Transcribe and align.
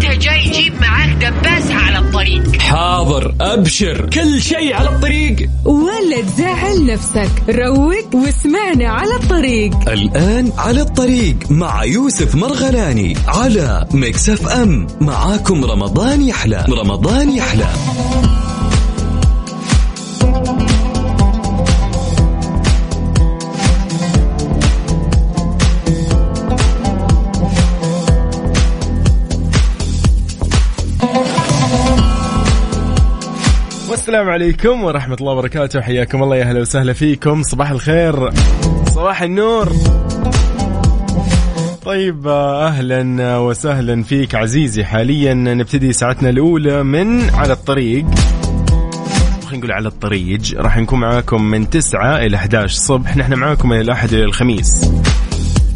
وانت 0.00 0.22
جاي 0.22 0.50
جيب 0.50 0.80
معاك 0.80 1.08
دباسة 1.08 1.74
على 1.74 1.98
الطريق. 1.98 2.56
حاضر 2.60 3.34
أبشر. 3.40 4.10
كل 4.12 4.40
شيء 4.40 4.74
على 4.74 4.88
الطريق. 4.88 5.50
ولا 5.64 6.20
تزعل 6.22 6.86
نفسك. 6.86 7.30
روق 7.48 8.14
واسمعنا 8.14 8.88
على 8.88 9.14
الطريق. 9.14 9.88
الآن 9.88 10.52
على 10.58 10.80
الطريق 10.80 11.36
مع 11.50 11.84
يوسف 11.84 12.34
مرغلاني 12.34 13.16
على 13.28 13.86
مكسف 13.92 14.48
أم. 14.48 14.86
معاكم 15.00 15.64
رمضان 15.64 16.22
يحلى. 16.22 16.64
رمضان 16.70 17.32
يحلى. 17.36 17.68
والسلام 34.10 34.30
عليكم 34.30 34.84
ورحمة 34.84 35.16
الله 35.20 35.32
وبركاته. 35.32 35.80
حياكم 35.80 36.22
الله 36.22 36.36
يا 36.36 36.42
أهلا 36.42 36.60
وسهلا 36.60 36.92
فيكم. 36.92 37.42
صباح 37.42 37.70
الخير. 37.70 38.30
صباح 38.86 39.22
النور. 39.22 39.72
طيب 41.84 42.28
أهلا 42.28 43.36
وسهلا 43.36 44.02
فيك 44.02 44.34
عزيزي. 44.34 44.84
حاليا 44.84 45.34
نبتدي 45.34 45.92
ساعتنا 45.92 46.30
الأولى 46.30 46.82
من 46.82 47.30
على 47.30 47.52
الطريق. 47.52 48.06
خلينا 49.46 49.58
نقول 49.58 49.72
على 49.72 49.88
الطريق. 49.88 50.40
راح 50.56 50.78
نكون 50.78 51.00
معاكم 51.00 51.42
من 51.42 51.70
9 51.70 52.16
إلى 52.18 52.36
11 52.36 52.74
صبح. 52.74 53.16
نحن 53.16 53.34
معاكم 53.34 53.68
من 53.68 53.80
الأحد 53.80 54.12
إلى 54.12 54.24
الخميس. 54.24 54.92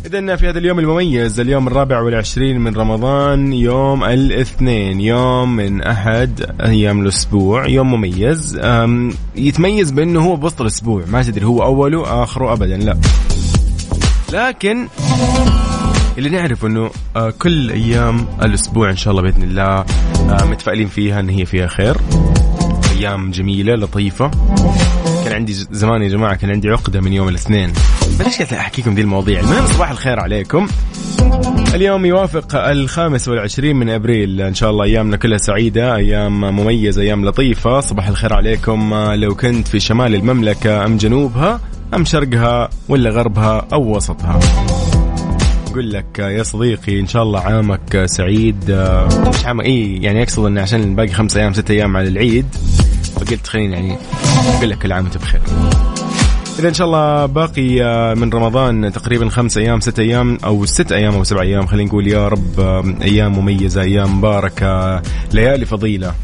إذا 0.07 0.37
في 0.37 0.49
هذا 0.49 0.59
اليوم 0.59 0.79
المميز 0.79 1.41
اليوم 1.41 1.69
الرابع 1.69 2.01
والعشرين 2.01 2.61
من 2.61 2.75
رمضان 2.77 3.53
يوم 3.53 4.05
الاثنين 4.05 5.01
يوم 5.01 5.57
من 5.57 5.83
أحد 5.83 6.51
أيام 6.61 7.01
الأسبوع 7.01 7.69
يوم 7.69 7.95
مميز. 7.95 8.61
يتميز 9.37 9.91
بأنه 9.91 10.21
هو 10.21 10.37
بوسط 10.37 10.61
الأسبوع 10.61 11.05
ما 11.09 11.23
تدري 11.23 11.45
هو 11.45 11.63
أوله 11.63 12.23
آخره 12.23 12.53
أبدا 12.53 12.77
لا. 12.77 12.99
لكن 14.33 14.89
اللي 16.19 16.31
نعرف 16.31 16.65
إنه 16.65 16.91
آه، 17.17 17.31
كل 17.31 17.71
أيام 17.71 18.27
الأسبوع 18.43 18.91
إن 18.91 18.97
شاء 18.97 19.11
الله 19.11 19.23
بإذن 19.23 19.43
الله 19.43 19.65
آه، 19.65 20.45
متفائلين 20.45 20.89
فيها 20.89 21.21
إن 21.21 21.29
هي 21.29 21.45
فيها 21.45 21.67
خير. 21.67 21.97
أيام 22.97 23.31
جميلة 23.31 23.75
لطيفة. 23.75 24.31
كان 25.25 25.33
عندي 25.33 25.53
زمان 25.53 26.03
يا 26.03 26.09
جماعة 26.09 26.37
كان 26.37 26.51
عندي 26.51 26.69
عقدة 26.71 27.01
من 27.01 27.13
يوم 27.13 27.29
الاثنين. 27.29 27.73
بلاش 28.19 28.41
أحكيكم 28.41 28.95
دي 28.95 29.01
المواضيع. 29.01 29.41
المهم 29.41 29.67
صباح 29.67 29.91
الخير 29.91 30.21
عليكم. 30.21 30.69
اليوم 31.75 32.07
يوافق 32.07 32.57
الخامس 32.57 33.29
والعشرين 33.29 33.77
من 33.77 33.91
أبريل. 33.91 34.41
إن 34.41 34.55
شاء 34.55 34.71
الله 34.71 34.85
أيامنا 34.85 35.17
كلها 35.17 35.39
سعيدة 35.39 35.97
أيام 35.97 36.41
مميزة 36.41 37.03
أيام 37.03 37.25
لطيفة. 37.25 37.81
صباح 37.81 38.09
الخير 38.09 38.33
عليكم. 38.33 38.95
لو 38.95 39.35
كنت 39.35 39.69
في 39.69 39.81
شمال 39.81 40.15
المملكة 40.15 40.85
أم 40.85 40.97
جنوبها 40.97 41.61
أم 41.95 42.05
شرقها 42.05 42.71
ولا 42.89 43.11
غربها 43.11 43.67
أو 43.73 43.97
وسطها. 43.97 44.41
أقول 45.71 45.93
لك 45.93 46.19
يا 46.19 46.43
صديقي 46.43 47.01
إن 47.01 47.07
شاء 47.07 47.23
الله 47.23 47.41
عامك 47.41 48.03
سعيد. 48.07 48.71
مش 49.29 49.47
عام 49.47 49.61
اي 49.61 49.97
يعني 50.03 50.23
أقصد 50.23 50.45
انه 50.45 50.63
عشان 50.63 50.97
باقي 50.97 51.09
خمس 51.09 51.37
أيام 51.37 51.53
ست 51.53 51.71
أيام 51.71 51.97
على 51.97 52.09
العيد. 52.09 52.47
فقلت 53.17 53.47
خليني 53.47 53.75
يعني 53.75 53.97
أقول 54.57 54.71
لك 54.71 54.79
كل 54.79 54.93
عام 54.93 55.05
وأنت 55.05 55.17
بخير. 55.17 55.41
إذا 56.59 56.69
إن 56.69 56.75
شاء 56.75 56.87
الله 56.87 57.27
باقي 57.27 57.83
آه، 57.83 58.15
من 58.15 58.31
رمضان 58.31 58.93
تقريبا 58.93 59.29
خمس 59.29 59.59
أيام 59.59 59.81
ست 59.81 59.99
أيام 59.99 60.39
أو 60.45 60.65
ست 60.65 60.93
أيام 60.93 61.15
أو 61.15 61.25
سبع 61.25 61.43
أيام 61.43 61.67
خلينا 61.67 61.89
نقول 61.89 62.07
يا 62.07 62.29
رب 62.29 62.61
آه، 62.61 62.85
أيام 63.03 63.39
مميزة 63.39 63.83
أيام 63.83 64.19
مباركة 64.19 65.03
ليالي 65.33 65.67
فضيلة. 65.67 66.15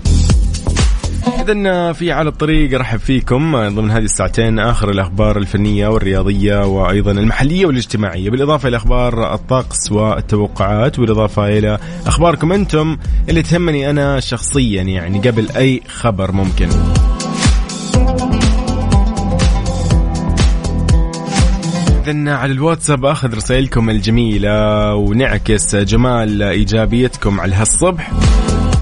إذا 1.40 1.92
في 1.92 2.12
على 2.12 2.28
الطريق 2.28 2.74
أرحب 2.74 2.98
فيكم 2.98 3.68
ضمن 3.68 3.90
هذه 3.90 4.02
الساعتين 4.02 4.58
آخر 4.58 4.90
الأخبار 4.90 5.38
الفنية 5.38 5.88
والرياضية 5.88 6.66
وأيضا 6.66 7.10
المحلية 7.12 7.66
والاجتماعية. 7.66 8.30
بالإضافة 8.30 8.68
إلى 8.68 8.76
أخبار 8.76 9.34
الطقس 9.34 9.92
والتوقعات 9.92 11.00
بالإضافة 11.00 11.58
إلى 11.58 11.78
أخباركم 12.06 12.52
أنتم 12.52 12.96
اللي 13.28 13.42
تهمني 13.42 13.90
أنا 13.90 14.20
شخصيا 14.20 14.82
يعني 14.82 15.18
قبل 15.18 15.48
أي 15.56 15.82
خبر 15.88 16.32
ممكن. 16.32 16.68
إذن 22.10 22.28
على 22.28 22.52
الواتساب 22.52 23.04
أخذ 23.04 23.34
رسائلكم 23.34 23.90
الجميلة 23.90 24.94
ونعكس 24.94 25.76
جمال 25.76 26.42
إيجابيتكم 26.42 27.40
على 27.40 27.54
هالصبح. 27.54 28.12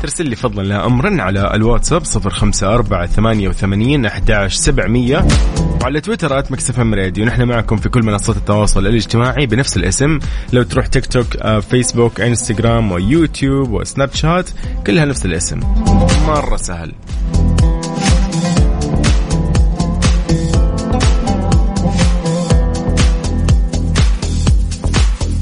ترسل 0.02 0.28
لي 0.28 0.36
فضلا 0.36 0.62
لا 0.62 0.86
امرا 0.86 1.22
على 1.22 1.54
الواتساب 1.54 2.02
054 2.16 3.06
88 3.06 4.06
11700 4.06 5.26
وعلى 5.82 6.00
تويتر 6.00 6.38
at 6.38 6.52
Mix 6.52 6.68
FM 6.68 6.78
Radio. 6.78 7.24
نحن 7.24 7.42
معكم 7.42 7.76
في 7.76 7.88
كل 7.88 8.02
منصات 8.02 8.36
التواصل 8.36 8.86
الاجتماعي 8.86 9.46
بنفس 9.46 9.76
الاسم. 9.76 10.18
لو 10.52 10.62
تروح 10.62 10.86
تيك 10.86 11.06
توك 11.06 11.36
آه، 11.36 11.60
فيسبوك 11.60 12.20
إنستغرام 12.20 12.92
ويوتيوب 12.92 13.70
وسناب 13.70 14.14
شات 14.14 14.50
كلها 14.86 15.04
نفس 15.04 15.26
الاسم. 15.26 15.60
مرة 16.26 16.56
سهل. 16.56 16.92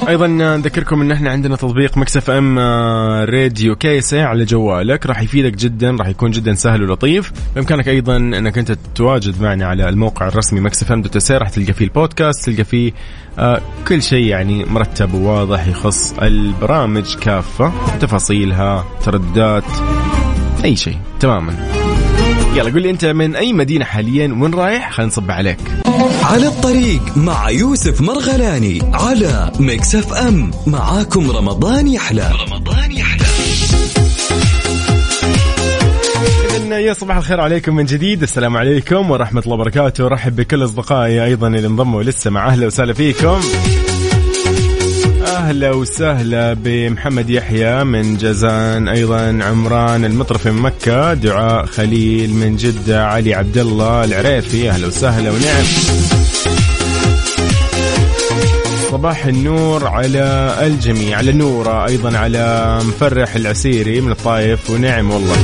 أيضا 0.09 0.27
نذكركم 0.27 1.01
إن 1.01 1.13
إحنا 1.13 1.31
عندنا 1.31 1.57
تطبيق 1.57 1.99
Mix 1.99 2.31
FM 2.31 2.59
آه، 2.59 3.25
Radio 3.25 3.77
KSA 3.77 4.25
على 4.25 4.45
جوالك. 4.45 5.07
راح 5.07 5.23
يفيدك 5.23 5.57
جدا 5.57 5.91
راح 5.91 6.09
يكون 6.09 6.31
جدا 6.31 6.55
سهل 6.55 6.83
ولطيف. 6.83 7.33
بإمكانك 7.55 7.89
أيضا 7.89 8.17
إنك 8.17 8.59
أنت 8.59 8.73
تتواجد 8.73 9.43
معنا 9.43 9.67
على 9.67 9.89
الموقع 9.89 10.29
الرسمي 10.29 10.61
Mix 10.61 10.93
FM 10.93 11.03
dot 11.03 11.33
راح 11.33 11.49
تلقى 11.49 11.73
فيه 11.73 11.85
البودكاست 11.85 12.45
تلقى 12.45 12.65
فيه 12.65 12.93
آه، 13.39 13.61
كل 13.89 14.03
شيء 14.03 14.27
يعني 14.27 14.65
مرتب 14.65 15.15
وواضح 15.15 15.67
يخص 15.67 16.15
البرامج 16.23 17.15
كافة 17.17 17.73
تفاصيلها 18.01 18.85
ترددات 19.05 19.65
أي 20.65 20.77
شيء 20.77 20.99
تماما. 21.21 21.55
يلا 22.57 22.71
قول 22.71 22.83
لي 22.83 22.91
أنت 22.91 23.05
من 23.05 23.37
أي 23.37 23.53
مدينة 23.53 23.85
حاليا 23.85 24.37
وين 24.41 24.55
رايح؟ 24.55 24.93
خلينا 24.93 25.13
نصبح 25.13 25.31
عليك. 25.31 25.86
على 26.23 26.47
الطريق 26.47 27.17
مع 27.17 27.51
يوسف 27.51 28.01
مرغلاني 28.01 28.83
على 28.93 29.53
مكسف 29.61 30.13
أم 30.13 30.51
معاكم 30.67 31.31
رمضان 31.31 31.89
يحلى. 31.89 32.33
رمضان 32.49 32.93
يحلى. 32.93 33.27
يا 36.71 36.93
صباح 36.93 37.17
الخير 37.17 37.41
عليكم 37.41 37.77
من 37.77 37.85
جديد. 37.85 38.23
السلام 38.23 38.57
عليكم 38.57 39.11
ورحمة 39.11 39.43
الله 39.43 39.55
وبركاته. 39.55 40.09
رحب 40.09 40.37
بكل 40.37 40.65
أصدقائي 40.65 41.25
أيضا 41.25 41.49
اللي 41.49 41.67
انضموا 41.67 42.03
لسه 42.03 42.31
مع 42.31 42.49
أهلا 42.49 42.67
وسهلا 42.67 42.93
فيكم. 42.93 43.41
أهلا 45.37 45.71
وسهلا 45.71 46.53
بمحمد 46.53 47.31
يحيى 47.31 47.85
من 47.85 48.17
جازان 48.17 48.89
أيضا 48.89 49.39
عمران 49.43 50.05
المطرف 50.05 50.47
من 50.47 50.63
مكة 50.63 51.15
دعاء 51.15 51.67
خليل 51.67 52.35
من 52.35 52.57
جدة 52.57 53.07
علي 53.07 53.35
عبد 53.35 53.59
الله 53.59 54.05
العريفي 54.05 54.71
أهلا 54.71 54.87
وسهلا 54.87 55.31
ونعم. 55.31 55.65
صباح 58.91 59.27
النور 59.27 59.87
على 59.87 60.57
الجميع 60.63 61.19
على 61.19 61.33
نورة 61.33 61.87
أيضا 61.87 62.19
على 62.19 62.79
مفرح 62.89 63.35
العسيري 63.35 64.01
من 64.01 64.13
الطايف 64.13 64.71
ونعم 64.71 65.11
والله. 65.11 65.37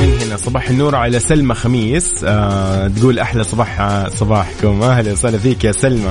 من 0.00 0.18
هنا 0.22 0.36
صباح 0.36 0.68
النور 0.70 0.94
على 0.96 1.20
سلمى 1.20 1.54
خميس 1.54 2.10
آه 2.24 2.88
تقول 2.88 3.18
أحلى 3.18 3.44
صباح 3.44 4.06
صباحكم 4.16 4.82
أهلا 4.82 5.12
وسهلا 5.12 5.38
فيك 5.38 5.64
يا 5.64 5.72
سلمى. 5.72 6.10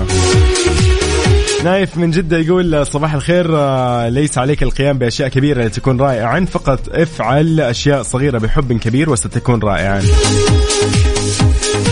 نايف 1.63 1.97
من 1.97 2.11
جدة 2.11 2.37
يقول 2.37 2.85
صباح 2.85 3.13
الخير 3.13 3.57
آه، 3.57 4.09
ليس 4.09 4.37
عليك 4.37 4.63
القيام 4.63 4.97
بأشياء 4.97 5.29
كبيرة 5.29 5.63
لتكون 5.63 6.01
رائعا 6.01 6.45
فقط 6.51 6.79
افعل 6.89 7.59
أشياء 7.59 8.03
صغيرة 8.03 8.37
بحب 8.37 8.73
كبير 8.73 9.09
وستكون 9.09 9.59
رائعا. 9.59 10.01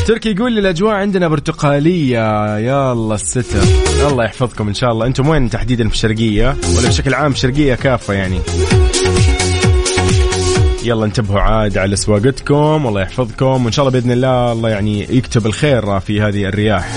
تركي 0.08 0.30
يقول 0.30 0.52
لي 0.52 0.60
الأجواء 0.60 0.94
عندنا 0.94 1.28
برتقالية. 1.28 2.58
يا 2.58 2.92
الله 2.92 3.16
الستر. 3.16 3.64
الله 4.10 4.24
يحفظكم 4.26 4.68
إن 4.68 4.74
شاء 4.74 4.92
الله. 4.92 5.06
أنتم 5.06 5.28
وين 5.28 5.50
تحديدا 5.50 5.88
في 5.88 5.94
الشرقية؟ 5.94 6.56
ولا 6.78 6.88
بشكل 6.88 7.14
عام 7.14 7.32
الشرقية 7.32 7.76
كافة 7.76 8.14
يعني. 8.14 8.40
يلا 10.84 11.06
انتبهوا 11.06 11.40
عاد 11.40 11.78
على 11.78 11.96
سواقتكم 11.96 12.86
والله 12.86 13.02
يحفظكم. 13.02 13.66
وإن 13.66 13.72
شاء 13.72 13.88
الله 13.88 14.00
بإذن 14.00 14.12
الله 14.12 14.52
الله 14.52 14.70
يعني 14.70 15.08
يكتب 15.10 15.46
الخير 15.46 16.00
في 16.00 16.22
هذه 16.22 16.46
الرياح. 16.46 16.96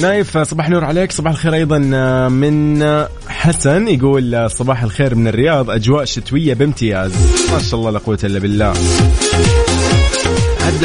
نايف 0.00 0.38
صباح 0.38 0.66
النور 0.66 0.84
عليك. 0.84 1.12
صباح 1.12 1.32
الخير 1.32 1.54
أيضا 1.54 1.78
من 2.28 2.84
حسن 3.28 3.88
يقول 3.88 4.50
صباح 4.50 4.82
الخير 4.82 5.14
من 5.14 5.28
الرياض. 5.28 5.70
أجواء 5.70 6.04
شتوية 6.04 6.54
بامتياز. 6.54 7.12
ما 7.52 7.58
شاء 7.58 7.80
الله 7.80 7.90
لا 7.90 7.98
قوة 7.98 8.18
إلا 8.24 8.38
بالله. 8.38 8.74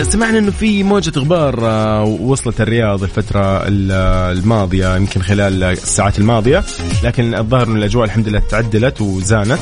سمعنا 0.01 0.37
إنه 0.37 0.51
في 0.51 0.83
موجة 0.83 1.19
غبار 1.19 1.59
آه، 1.61 2.03
وصلت 2.03 2.61
الرياض 2.61 3.03
الفترة 3.03 3.63
الماضية 3.67 4.95
يمكن 4.95 5.21
خلال 5.21 5.63
الساعات 5.63 6.19
الماضية. 6.19 6.63
لكن 7.03 7.35
الظاهر 7.35 7.67
إن 7.67 7.77
الأجواء 7.77 8.05
الحمد 8.05 8.27
لله 8.27 8.41
تعدلت 8.49 9.01
وزانت. 9.01 9.59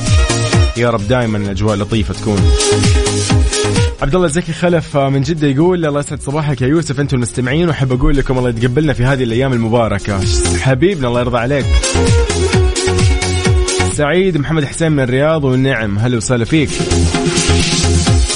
يا 0.76 0.90
رب 0.90 1.08
دائما 1.08 1.38
الأجواء 1.38 1.76
لطيفة 1.76 2.14
تكون. 2.14 2.38
عبد 4.02 4.14
الله 4.14 4.26
زكي 4.26 4.52
خلف 4.52 4.96
من 4.96 5.22
جدة 5.22 5.48
يقول 5.48 5.86
الله 5.86 6.00
يسعد 6.00 6.22
صباحك 6.22 6.62
يا 6.62 6.66
يوسف 6.66 7.00
أنتم 7.00 7.16
المستمعين 7.16 7.68
وأحب 7.68 7.92
أقول 7.92 8.16
لكم 8.16 8.38
الله 8.38 8.48
يتقبلنا 8.50 8.92
في 8.92 9.04
هذه 9.04 9.22
الأيام 9.22 9.52
المباركة. 9.52 10.20
حبيبنا 10.60 11.08
الله 11.08 11.20
يرضى 11.20 11.38
عليك. 11.38 11.66
سعيد 13.92 14.36
محمد 14.36 14.64
حسين 14.64 14.92
من 14.92 15.00
الرياض 15.02 15.44
والنعم 15.44 15.98
هلا 15.98 16.16
وسهلا 16.16 16.44
فيك. 16.44 16.70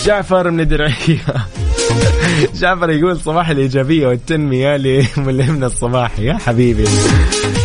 جعفر 0.06 0.50
من 0.50 0.60
الدرعية. 0.60 1.20
جعفر 2.60 2.90
يقول 2.90 3.20
صباح 3.20 3.48
الإيجابية 3.48 4.06
والتنمية 4.06 4.76
لملهمنا 4.76 5.66
الصباحي. 5.66 6.24
يا 6.24 6.38
حبيبي. 6.38 6.84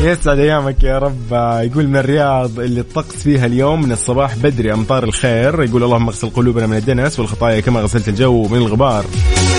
يسعد 0.02 0.40
أيامك 0.40 0.84
يا 0.84 1.00
رب. 1.00 1.34
يقول 1.72 1.88
من 1.88 1.96
الرياض 1.96 2.60
اللي 2.60 2.80
الطقس 2.80 3.16
فيها 3.24 3.46
اليوم 3.46 3.82
من 3.82 3.92
الصباح 3.92 4.36
بدري 4.36 4.74
أمطار 4.74 5.04
الخير. 5.04 5.64
يقول 5.64 5.84
اللهم 5.84 6.08
اغسل 6.08 6.30
قلوبنا 6.30 6.68
من 6.68 6.78
الدنس 6.78 7.20
والخطايا 7.20 7.60
كما 7.60 7.82
غسلت 7.82 8.08
الجو 8.08 8.48
من 8.48 8.58
الغبار. 8.58 9.06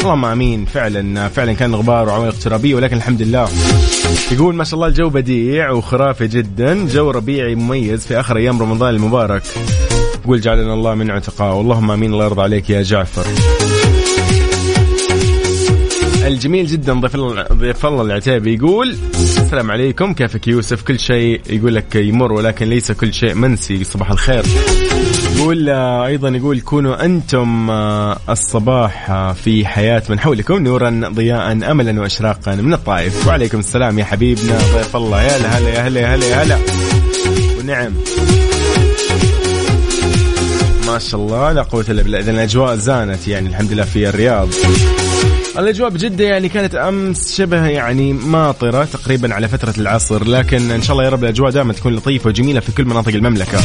اللهم 0.01 0.25
آمين. 0.25 0.65
فعلا 0.65 1.29
فعلا 1.29 1.53
كان 1.53 1.75
غبار 1.75 2.09
وعوائق 2.09 2.39
ترابيه 2.39 2.75
ولكن 2.75 2.97
الحمد 2.97 3.23
لله. 3.23 3.49
يقول 4.33 4.55
ما 4.55 4.65
شاء 4.65 4.75
الله 4.75 4.87
الجو 4.87 5.09
بديع 5.09 5.71
وخرافي 5.71 6.27
جدا. 6.27 6.87
جو 6.87 7.11
ربيعي 7.11 7.55
مميز 7.55 8.07
في 8.07 8.21
آخر 8.21 8.37
أيام 8.37 8.63
رمضان 8.63 8.95
المبارك. 8.95 9.43
يقول 10.25 10.41
جعلنا 10.41 10.75
الله 10.75 10.95
من 10.95 11.11
عتقاء 11.11 11.61
اللهم 11.61 11.91
آمين. 11.91 12.13
الله 12.13 12.25
يرضى 12.25 12.43
عليك 12.43 12.71
يا 12.71 12.83
جعفر. 12.83 13.60
الجميل 16.31 16.67
جدا 16.67 16.93
ضيف 16.93 17.15
الله 17.15 17.43
ضيف 17.53 17.87
الله 17.87 18.03
العتيبي 18.03 18.55
يقول 18.55 18.97
السلام 19.15 19.71
عليكم 19.71 20.15
كيفك 20.15 20.49
يوسف؟ 20.49 20.83
كل 20.83 20.99
شيء 20.99 21.41
يقول 21.51 21.75
لك 21.75 21.97
يمر 21.97 22.33
ولكن 22.33 22.67
ليس 22.67 22.93
كل 22.93 23.15
شيء 23.15 23.35
منسي 23.35 23.85
صباح 23.85 24.11
الخير. 24.11 24.45
يقول 25.37 25.69
آه، 25.69 26.07
أيضا 26.07 26.29
يقول 26.29 26.61
كونوا 26.61 27.05
أنتم 27.05 27.71
آه، 27.71 28.19
الصباح 28.29 29.11
آه، 29.11 29.33
في 29.33 29.67
حياة 29.67 30.03
من 30.09 30.21
حولكم 30.21 30.63
نورا 30.63 31.11
ضياء 31.15 31.53
املا 31.53 32.01
واشراقا 32.01 32.55
من 32.55 32.75
الطائف. 32.75 33.27
وعليكم 33.27 33.59
السلام 33.59 33.99
يا 33.99 34.05
حبيبنا 34.05 34.59
ضيف 34.59 34.97
الله 34.97 35.23
يا 35.23 35.37
هلا 35.37 35.69
يا 35.69 35.81
هلا 35.81 36.01
يا 36.01 36.15
هلا 36.15 36.27
يا 36.27 36.43
هلا. 36.43 36.59
ونعم. 37.59 37.93
ما 40.87 40.99
شاء 40.99 41.21
الله 41.21 41.53
لا 41.53 41.63
قوة 41.63 41.85
إلا 41.89 42.03
بالله. 42.03 42.19
اذا 42.19 42.31
الأجواء 42.31 42.77
زانت 42.77 43.29
يعني 43.29 43.49
الحمد 43.49 43.73
لله 43.73 43.85
في 43.85 44.09
الرياض. 44.09 44.49
الأجواء 45.59 45.91
بجدة 45.91 46.25
يعني 46.25 46.49
كانت 46.49 46.75
أمس 46.75 47.37
شبه 47.37 47.67
يعني 47.67 48.13
ماطرة 48.13 48.85
تقريبا 48.85 49.35
على 49.35 49.49
فترة 49.49 49.75
العصر 49.79 50.25
لكن 50.25 50.71
إن 50.71 50.83
شاء 50.83 50.93
الله 50.93 51.05
يا 51.05 51.11
رب 51.11 51.25
الأجواء 51.25 51.51
دائما 51.51 51.73
تكون 51.73 51.95
لطيفة 51.95 52.29
وجميلة 52.29 52.61
في 52.61 52.73
كل 52.73 52.85
مناطق 52.85 53.15
المملكة. 53.15 53.59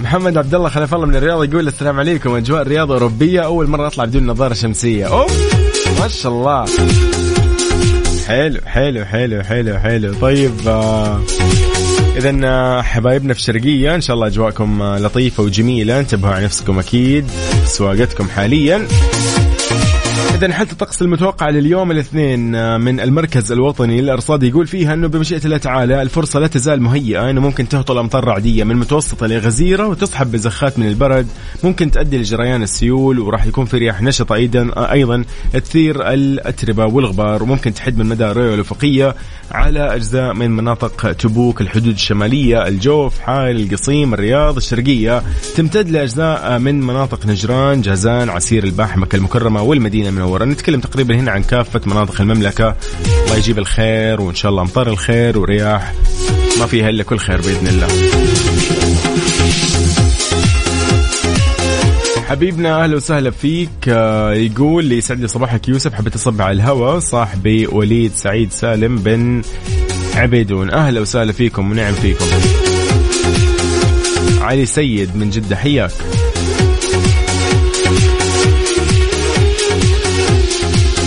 محمد 0.00 0.38
عبد 0.38 0.54
الله 0.54 0.68
خلف 0.68 0.94
الله 0.94 1.06
من 1.06 1.16
الرياض 1.16 1.44
يقول 1.44 1.68
السلام 1.68 1.98
عليكم 1.98 2.34
أجواء 2.34 2.62
الرياض 2.62 2.92
أوروبية 2.92 3.40
أول 3.40 3.66
مرة 3.66 3.86
أطلع 3.86 4.04
بدون 4.04 4.26
نظارة 4.26 4.54
شمسية. 4.54 5.06
اوف 5.06 5.54
ما 6.00 6.08
شاء 6.08 6.32
الله. 6.32 6.64
حلو 8.26 8.60
حلو 8.66 9.04
حلو 9.04 9.42
حلو 9.42 9.78
حلو. 9.78 10.14
طيب 10.14 10.52
آه 10.66 11.20
اذا 12.16 12.40
آه، 12.44 12.82
حبايبنا 12.82 13.34
في 13.34 13.40
الشرقية 13.40 13.94
إن 13.94 14.00
شاء 14.00 14.16
الله 14.16 14.26
أجواءكم 14.26 14.82
آه، 14.82 14.98
لطيفة 14.98 15.42
وجميلة. 15.42 16.00
انتبهوا 16.00 16.34
على 16.34 16.44
نفسكم 16.44 16.78
أكيد. 16.78 17.30
سواقتكم 17.64 18.28
حاليا. 18.28 18.86
إذا 20.38 20.52
حتى 20.52 20.72
الطقس 20.72 21.02
المتوقع 21.02 21.48
لليوم 21.48 21.90
الاثنين 21.90 22.54
آه، 22.54 22.76
من 22.76 23.00
المركز 23.00 23.52
الوطني 23.52 24.00
للأرصاد 24.00 24.42
يقول 24.42 24.66
فيها 24.66 24.94
أنه 24.94 25.08
بمشيئة 25.08 25.44
الله 25.44 25.56
تعالى 25.56 26.02
الفرصة 26.02 26.40
لا 26.40 26.46
تزال 26.46 26.82
مهيئة 26.82 27.30
أنه 27.30 27.40
ممكن 27.40 27.68
تهطل 27.68 27.98
أمطار 27.98 28.24
رعدية 28.24 28.64
من 28.64 28.76
متوسطة 28.76 29.26
لغزيرة 29.26 29.86
وتصحب 29.86 30.32
بزخات 30.32 30.78
من 30.78 30.88
البرد 30.88 31.26
ممكن 31.64 31.90
تؤدي 31.90 32.18
لجريان 32.18 32.62
السيول 32.62 33.18
وراح 33.18 33.46
يكون 33.46 33.64
في 33.64 33.78
رياح 33.78 34.02
نشطة 34.02 34.34
أيضا 34.34 34.70
آه، 34.76 34.92
أيضا 34.92 35.24
تثير 35.52 36.12
الأتربة 36.12 36.86
والغبار 36.86 37.42
وممكن 37.42 37.74
تحد 37.74 37.98
من 37.98 38.06
مدى 38.06 38.24
الرؤية 38.24 38.54
الأفقية 38.54 39.14
على 39.50 39.94
أجزاء 39.94 40.34
من 40.34 40.50
مناطق 40.50 41.12
تبوك 41.12 41.60
الحدود 41.60 41.94
الشمالية 41.94 42.68
الجوف 42.68 43.20
حائل 43.20 43.60
القصيم 43.60 44.14
الرياض 44.14 44.56
الشرقية 44.56 45.22
تمتد 45.56 45.90
لأجزاء 45.90 46.58
من 46.58 46.80
مناطق 46.80 47.26
نجران 47.26 47.80
جازان 47.80 48.28
عسير 48.28 48.64
الباحة 48.64 48.98
مكة 48.98 49.16
المكرمة 49.16 49.62
والمدينة 49.62 50.10
المنورة 50.28 50.44
نتكلم 50.44 50.80
تقريبا 50.80 51.14
هنا 51.14 51.30
عن 51.30 51.42
كافة 51.42 51.80
مناطق 51.86 52.20
المملكة. 52.20 52.76
الله 53.24 53.36
يجيب 53.36 53.58
الخير 53.58 54.20
وإن 54.20 54.34
شاء 54.34 54.50
الله 54.50 54.62
أمطار 54.62 54.88
الخير 54.88 55.38
ورياح. 55.38 55.92
ما 56.58 56.66
فيها 56.66 56.88
إلا 56.88 57.02
كل 57.02 57.18
خير 57.18 57.36
بإذن 57.36 57.66
الله. 57.66 57.88
حبيبنا 62.28 62.84
أهلا 62.84 62.96
وسهلا 62.96 63.30
فيك. 63.30 63.70
آه، 63.88 64.32
يقول 64.32 64.84
لي 64.84 64.98
يسعد 64.98 65.20
لي 65.20 65.28
صباحك 65.28 65.68
يوسف. 65.68 65.94
حبيت 65.94 66.14
أصب 66.14 66.42
على 66.42 66.52
الهواء. 66.52 66.98
صاحبي 66.98 67.66
وليد 67.66 68.12
سعيد 68.14 68.52
سالم 68.52 68.96
بن 68.96 69.42
عبيدون. 70.14 70.70
أهلا 70.70 71.00
وسهلا 71.00 71.32
فيكم 71.32 71.70
ونعم 71.70 71.94
فيكم. 71.94 72.24
علي 74.40 74.66
سيد 74.66 75.16
من 75.16 75.30
جدة 75.30 75.56
حياك. 75.56 75.92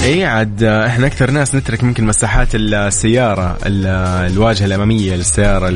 اي 0.04 0.26
عاد 0.26 0.64
آه، 0.64 0.88
إحنا 0.88 1.08
أكثر 1.08 1.32
ناس 1.32 1.56
نترك 1.56 1.84
ممكن 1.84 2.06
مساحات 2.06 2.48
السيارة 2.56 3.58
الواجهة 3.66 4.66
الأمامية 4.66 5.16
للسياره 5.16 5.74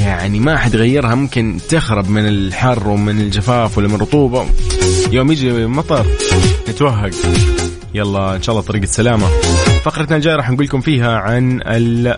يعني 0.00 0.40
ما 0.40 0.58
حد 0.58 0.76
غيرها 0.76 1.14
ممكن 1.14 1.58
تخرب 1.68 2.10
من 2.10 2.28
الحر 2.28 2.88
ومن 2.88 3.20
الجفاف 3.20 3.78
ولا 3.78 3.88
من 3.88 3.94
الرطوبه 3.94 4.46
يوم 5.12 5.32
يجي 5.32 5.66
مطر 5.66 6.06
نتوهق. 6.68 7.10
يلا 7.94 8.36
إن 8.36 8.42
شاء 8.42 8.52
الله 8.54 8.66
طريق 8.66 8.82
السلامه 8.82 9.26
فقرتنا 9.84 10.16
الجاية 10.16 10.36
راح 10.36 10.50
نقول 10.50 10.64
لكم 10.66 10.80
فيها 10.80 11.18
عن 11.18 11.60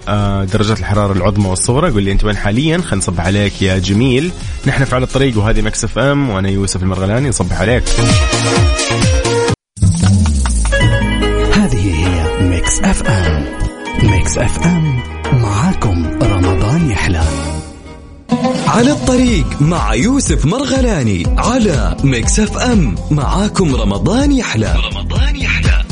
آه، 0.09 0.45
درجات 0.45 0.81
الحرارة 0.81 1.13
العظمى 1.13 1.49
والصغرى. 1.49 1.91
قول 1.91 2.03
لي 2.03 2.13
أنت 2.13 2.25
وين 2.25 2.37
حاليا؟ 2.37 2.79
خلينا 2.79 2.97
نصبح 2.97 3.27
عليك 3.27 3.63
يا 3.63 3.79
جميل. 3.79 4.31
نحن 4.67 4.85
في 4.85 4.95
على 4.95 5.05
الطريق 5.05 5.39
وهذه 5.39 5.63
Mix 5.63 5.85
FM 5.85 6.31
وأنا 6.31 6.49
يوسف 6.49 6.83
المرغلاني. 6.83 7.29
نصبح 7.29 7.61
عليك. 7.61 7.85
Mix 14.35 14.57
FM 14.57 15.01
معاكم 15.43 16.19
رمضان 16.23 16.91
يحلى. 16.91 17.23
على 18.67 18.93
الطريق 18.93 19.63
مع 19.63 19.95
يوسف 19.95 20.47
مرغلاني 20.47 21.23
على 21.39 21.97
Mix 22.05 22.41
FM 22.41 22.95
معاكم 23.11 23.75
رمضان 23.75 24.33
يحلى. 24.33 24.75
رمضان 24.93 25.37
يحلى. 25.37 25.85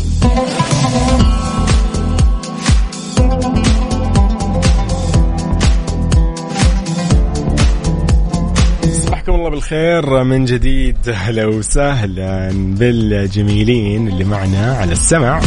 صباحكم 8.92 9.32
الله 9.32 9.50
بالخير 9.50 10.24
من 10.24 10.44
جديد 10.44 11.08
أهلا 11.08 11.46
وسهلا 11.46 12.50
بالجميلين 12.52 14.08
اللي 14.08 14.24
معنا 14.24 14.76
على 14.76 14.92
السمع. 14.92 15.40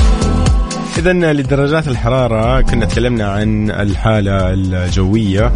إذا 0.97 1.13
لدرجات 1.13 1.87
الحرارة 1.87 2.61
كنا 2.61 2.85
تكلمنا 2.85 3.27
عن 3.27 3.71
الحالة 3.71 4.53
الجوية. 4.53 5.51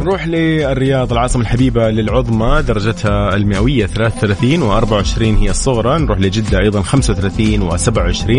نروح 0.00 0.26
للرياض 0.26 1.12
العاصمة 1.12 1.42
الحبيبة 1.42 1.90
للعظمى 1.90 2.62
درجتها 2.68 3.34
المئوية 3.34 3.86
33 3.86 4.60
و24 4.60 5.22
هي 5.22 5.50
الصغرى. 5.50 5.98
نروح 5.98 6.18
لجدة 6.18 6.58
أيضا 6.58 6.82
35 6.82 7.70
و27 7.70 8.30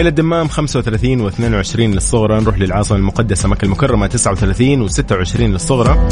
إلى 0.00 0.08
الدمام 0.08 0.48
35 0.48 1.30
و22 1.30 1.78
للصغرى. 1.78 2.40
نروح 2.40 2.58
للعاصمة 2.58 2.98
المقدسة 2.98 3.48
مكة 3.48 3.64
المكرمة 3.64 4.06
39 4.06 4.88
و26 4.88 5.40
للصغرى. 5.40 6.08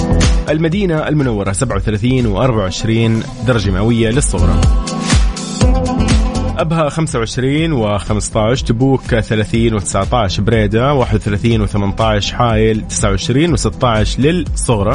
المدينة 0.51 1.09
المنورة 1.09 1.53
37 1.53 2.37
و24 2.37 3.47
درجة 3.47 3.71
مئوية 3.71 4.11
للصغرى. 4.11 4.61
أبها 6.61 6.89
25 6.89 7.99
و15 7.99 8.63
تبوك 8.63 9.01
30 9.21 9.81
و19 9.81 10.41
بريدة 10.41 10.95
31 10.95 11.67
و18 11.67 12.25
حايل 12.25 12.87
29 12.89 13.57
و16 13.57 14.19
للصغرى 14.19 14.95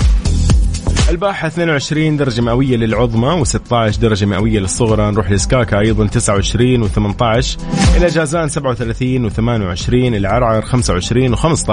الباحة 1.10 1.48
22 1.48 2.18
درجة 2.18 2.42
مئوية 2.42 2.78
للعظمى 2.78 3.46
و16 3.46 4.00
درجة 4.00 4.26
مئوية 4.26 4.60
للصغرى. 4.60 5.12
نروح 5.12 5.32
لسكاكا 5.32 5.80
أيضا 5.80 6.08
29 6.08 6.90
و18 6.90 7.60
إلى 7.98 8.08
جازان 8.08 8.50
37 8.50 9.30
و28 9.30 9.90
إلى 9.90 10.28
عرعر 10.28 10.62
25 10.62 11.36
و15 11.36 11.72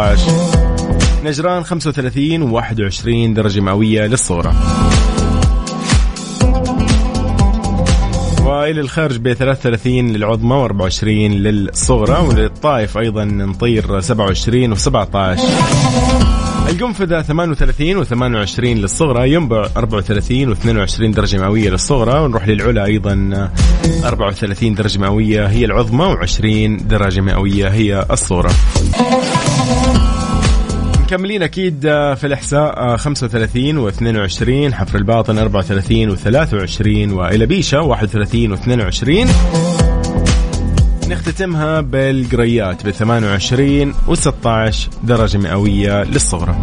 نجران 1.25 1.65
35 1.65 2.61
و21 2.61 3.35
درجة 3.35 3.61
مئوية 3.61 4.07
للصغرى. 4.07 4.53
والى 8.63 8.81
الخارج 8.81 9.17
ب 9.17 9.33
33 9.33 10.13
للعظمى 10.13 10.69
و24 10.69 11.05
للصغرى 11.05 12.27
وللطائف 12.29 12.99
أيضا 12.99 13.25
نطير 13.25 14.01
27 14.01 14.77
و17 14.77 15.41
القنفذة 16.69 17.23
38 17.23 18.05
و28 18.05 18.61
للصغرى 18.61 19.33
ينبع 19.33 19.69
34 19.77 20.55
و22 20.55 21.15
درجة 21.15 21.39
مئوية 21.39 21.71
للصغرى 21.71 22.21
ونروح 22.21 22.49
للعلا 22.49 22.85
أيضا 22.85 23.51
34 24.05 24.75
درجة 24.75 24.99
مئوية 24.99 25.47
هي 25.47 25.65
العظمى 25.65 26.17
و20 26.17 26.83
درجة 26.83 27.21
مئوية 27.21 27.69
هي 27.69 28.07
الصغرى. 28.11 28.51
مكملين 31.13 31.43
أكيد 31.43 31.81
في 32.17 32.25
الإحساء 32.25 32.97
35 32.97 33.91
و22 33.91 34.75
حفر 34.75 34.99
الباطن 34.99 35.39
34 35.39 36.17
و23 36.17 37.13
وإلى 37.13 37.47
بيشة 37.47 37.81
31 37.81 38.57
و22 38.57 39.29
نختتمها 41.09 41.81
بالقريات 41.81 42.87
ب 42.87 42.91
28 42.91 43.95
و16 43.95 44.77
درجة 45.03 45.39
مئوية 45.39 46.03
للصغرى. 46.03 46.57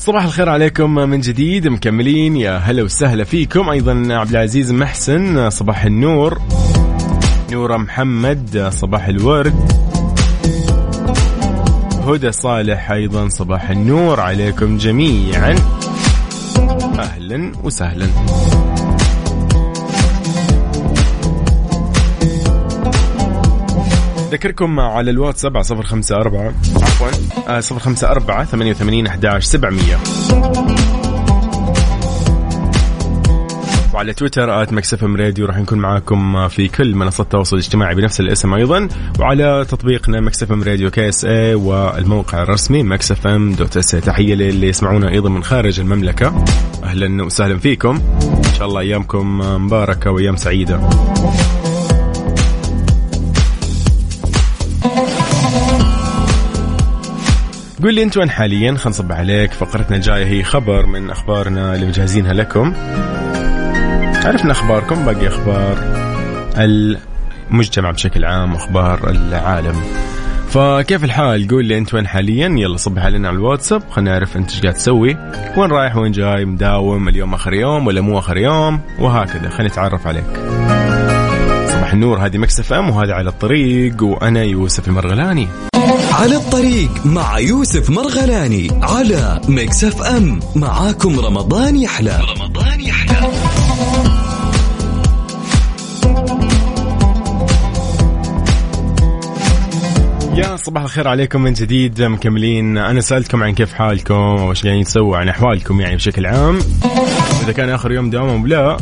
صباح 0.00 0.24
الخير 0.24 0.48
عليكم 0.48 0.94
من 0.94 1.20
جديد 1.20 1.68
مكملين. 1.68 2.36
يا 2.36 2.56
هلا 2.56 2.82
وسهلا 2.82 3.24
فيكم. 3.24 3.70
أيضا 3.70 4.06
عبد 4.10 4.30
العزيز 4.30 4.72
محسن 4.72 5.50
صباح 5.50 5.84
النور. 5.84 6.38
نورة 7.52 7.76
محمد 7.76 8.70
صباح 8.72 9.06
الورد. 9.08 9.72
هدى 12.06 12.32
صالح 12.32 12.90
أيضا 12.90 13.28
صباح 13.28 13.70
النور. 13.70 14.20
عليكم 14.20 14.76
جميعا. 14.76 15.54
أهلا 16.98 17.52
وسهلا. 17.64 18.06
ذكركم 24.30 24.80
على 24.80 25.10
خمسة 25.82 26.16
أربعة 26.16 26.54
عفوا 26.76 27.08
آه، 27.48 27.60
صفر 27.60 27.78
خمسة 27.78 28.10
أربعة 28.10 28.44
ثمانية 28.44 28.70
وثمانين 28.70 29.06
أحداش 29.06 29.44
سبعمية. 29.44 29.98
وعلى 33.94 34.12
تويتر 34.12 34.62
at 34.62 34.72
Mix 34.72 35.04
FM 35.04 35.16
Radio 35.16 35.46
راح 35.46 35.58
نكون 35.58 35.78
معاكم 35.78 36.48
في 36.48 36.68
كل 36.68 36.94
منصات 36.94 37.26
التواصل 37.26 37.56
الاجتماعي 37.56 37.94
بنفس 37.94 38.20
الاسم 38.20 38.54
أيضا. 38.54 38.88
وعلى 39.18 39.66
تطبيقنا 39.68 40.20
Mix 40.20 40.52
FM 40.52 40.62
Radio 40.62 40.90
KSA 40.90 41.54
والموقع 41.54 42.42
الرسمي 42.42 42.82
Mix 42.82 43.26
FM 43.26 43.52
dot 43.52 43.76
SA 43.76 44.00
تحية 44.00 44.34
للي 44.34 44.68
يسمعونا 44.68 45.10
أيضا 45.10 45.28
من 45.28 45.44
خارج 45.44 45.80
المملكة. 45.80 46.44
أهلا 46.84 47.24
وسهلا 47.24 47.58
فيكم. 47.58 48.00
إن 48.22 48.54
شاء 48.58 48.68
الله 48.68 48.80
أيامكم 48.80 49.38
مباركة 49.38 50.10
وأيام 50.10 50.36
سعيدة. 50.36 50.80
قول 57.82 57.94
لي 57.94 58.02
انت 58.02 58.16
وين 58.16 58.30
حاليا؟ 58.30 58.74
خلينا 58.74 58.88
نصبح 58.88 59.12
عليك. 59.12 59.52
فقرتنا 59.52 59.96
الجاية 59.96 60.26
هي 60.26 60.42
خبر 60.42 60.86
من 60.86 61.10
أخبارنا 61.10 61.74
اللي 61.74 61.86
مجهزينها 61.86 62.32
لكم. 62.32 62.74
عرفنا 64.24 64.52
أخباركم 64.52 65.04
باقي 65.04 65.28
أخبار 65.28 65.78
المجتمع 66.56 67.90
بشكل 67.90 68.24
عام 68.24 68.52
وأخبار 68.54 69.10
العالم. 69.10 69.82
فكيف 70.48 71.04
الحال؟ 71.04 71.48
قول 71.48 71.64
لي 71.64 71.78
انت 71.78 71.94
وين 71.94 72.06
حاليا؟ 72.06 72.48
يلا 72.48 72.76
صبح 72.76 73.04
علينا 73.04 73.28
على 73.28 73.36
الواتساب. 73.36 73.82
خلينا 73.90 74.10
نعرف 74.10 74.36
انت 74.36 74.50
إيش 74.50 74.62
قاعد 74.62 74.74
تسوي. 74.74 75.16
وين 75.56 75.70
رايح؟ 75.70 75.96
وين 75.96 76.12
جاي؟ 76.12 76.44
مداوم 76.44 77.08
اليوم 77.08 77.34
آخر 77.34 77.54
يوم 77.54 77.86
ولا 77.86 78.00
مو 78.00 78.18
آخر 78.18 78.36
يوم؟ 78.36 78.80
وهكذا. 78.98 79.48
خلينا 79.48 79.72
نتعرف 79.72 80.06
عليك. 80.06 80.79
صباح 81.90 82.02
النور 82.02 82.26
هذه 82.26 82.38
Mix 82.38 82.72
FM 82.72 82.90
وهذا 82.90 83.12
على 83.14 83.28
الطريق 83.28 84.02
وأنا 84.02 84.42
يوسف 84.42 84.88
المرغلاني. 84.88 85.48
على 86.12 86.36
الطريق 86.36 87.06
مع 87.06 87.38
يوسف 87.38 87.90
مرغلاني 87.90 88.68
على 88.82 89.40
Mix 89.48 89.84
FM. 89.84 90.40
معاكم 90.56 91.20
رمضان 91.20 91.76
يحلى. 91.76 92.20
رمضان 92.36 92.80
يحلى. 92.80 93.30
يا 100.34 100.56
صباح 100.56 100.82
الخير 100.82 101.08
عليكم 101.08 101.42
من 101.42 101.52
جديد 101.52 102.02
مكملين. 102.02 102.78
أنا 102.78 103.00
سألتكم 103.00 103.42
عن 103.42 103.54
كيف 103.54 103.72
حالكم 103.72 104.14
وإيش 104.14 104.62
قاعدين 104.62 104.84
تسووا 104.84 105.16
عن 105.16 105.28
أحوالكم 105.28 105.80
يعني 105.80 105.96
بشكل 105.96 106.26
عام. 106.26 106.58
إذا 107.44 107.52
كان 107.52 107.68
آخر 107.68 107.92
يوم 107.92 108.10
دوام 108.10 108.42
ولا 108.42 108.76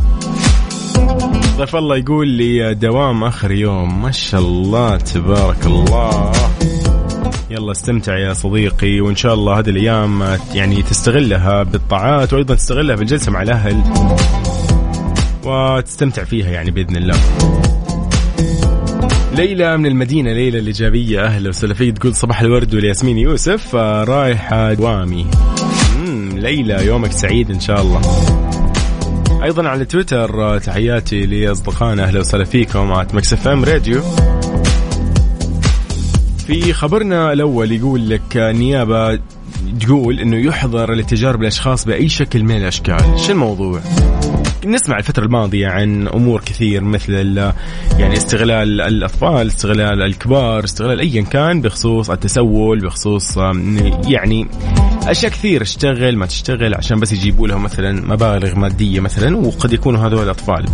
ضيف 1.59 1.77
الله 1.77 1.97
يقول 1.97 2.29
لي 2.29 2.75
دوام 2.75 3.25
آخر 3.25 3.51
يوم 3.51 4.03
ما 4.03 4.11
شاء 4.11 4.41
الله 4.41 4.97
تبارك 4.97 5.67
الله. 5.67 6.33
يلا 7.51 7.73
استمتع 7.73 8.19
يا 8.19 8.33
صديقي 8.33 9.01
وإن 9.01 9.17
شاء 9.17 9.35
الله 9.35 9.59
هذه 9.59 9.71
الأيام 9.71 10.39
يعني 10.55 10.83
تستغلها 10.83 11.63
بالطاعات 11.63 12.33
وأيضا 12.33 12.55
تستغلها 12.55 12.97
بالجلسه 12.97 13.33
مع 13.33 13.43
الأهل 13.43 13.83
وتستمتع 15.45 16.25
فيها 16.25 16.51
يعني 16.51 16.71
بإذن 16.71 16.97
الله. 16.97 17.17
ليلى 19.37 19.77
من 19.77 19.87
المدينة 19.87 20.33
ليلى 20.33 20.59
الإيجابية 20.59 21.25
أهلا 21.25 21.49
وسهلا 21.49 21.75
فيك. 21.75 21.99
تقول 21.99 22.15
صباح 22.15 22.41
الورد 22.41 22.75
والياسمين 22.75 23.19
يوسف 23.19 23.75
رايحة 23.75 24.73
دوامي. 24.73 25.27
ليلى 26.35 26.87
يومك 26.87 27.13
سعيد 27.13 27.51
إن 27.51 27.61
شاء 27.61 27.83
الله. 27.83 28.01
أيضا 29.43 29.69
على 29.69 29.85
تويتر 29.85 30.59
تحياتي 30.59 31.27
لأصدقائنا 31.27 32.05
أهلا 32.05 32.21
وسهلا 32.21 32.45
فيكم 32.45 32.93
على 32.93 33.09
مكسف 33.15 33.49
إم 33.49 33.65
راديو 33.65 34.03
في 36.47 36.73
خبرنا 36.73 37.33
الأول 37.33 37.73
يقول 37.73 38.11
لك 38.11 38.37
النيابة 38.37 39.21
تقول 39.81 40.21
إنه 40.21 40.37
يحظر 40.37 40.93
الاتجار 40.93 41.37
بالاشخاص 41.37 41.85
بأي 41.85 42.09
شكل 42.09 42.43
من 42.43 42.57
الأشكال، 42.57 43.21
شو 43.21 43.33
الموضوع؟ 43.33 43.81
نسمع 44.67 44.99
الفترة 44.99 45.25
الماضية 45.25 45.69
عن 45.69 46.09
أمور 46.09 46.41
كثير 46.41 46.85
مثل 46.85 47.37
يعني 47.99 48.17
استغلال 48.17 48.81
الأطفال 48.81 49.47
استغلال 49.47 50.03
الكبار 50.03 50.65
استغلال 50.65 51.01
أيا 51.01 51.23
كان 51.23 51.61
بخصوص 51.61 52.11
التسول 52.11 52.81
بخصوص 52.81 53.37
يعني 54.09 54.49
أشياء 55.11 55.33
كثير 55.33 55.63
اشتغل 55.63 56.17
ما 56.17 56.27
تشتغل 56.27 56.75
عشان 56.75 57.01
بس 57.01 57.13
يجيبوا 57.13 57.49
لهم 57.49 57.63
مثلا 57.63 57.93
مبالغ 58.07 58.59
مادية 58.59 59.01
مثلا 59.01 59.37
وقد 59.37 59.73
يكونوا 59.73 60.07
هذول 60.07 60.23
الأطفال 60.23 60.67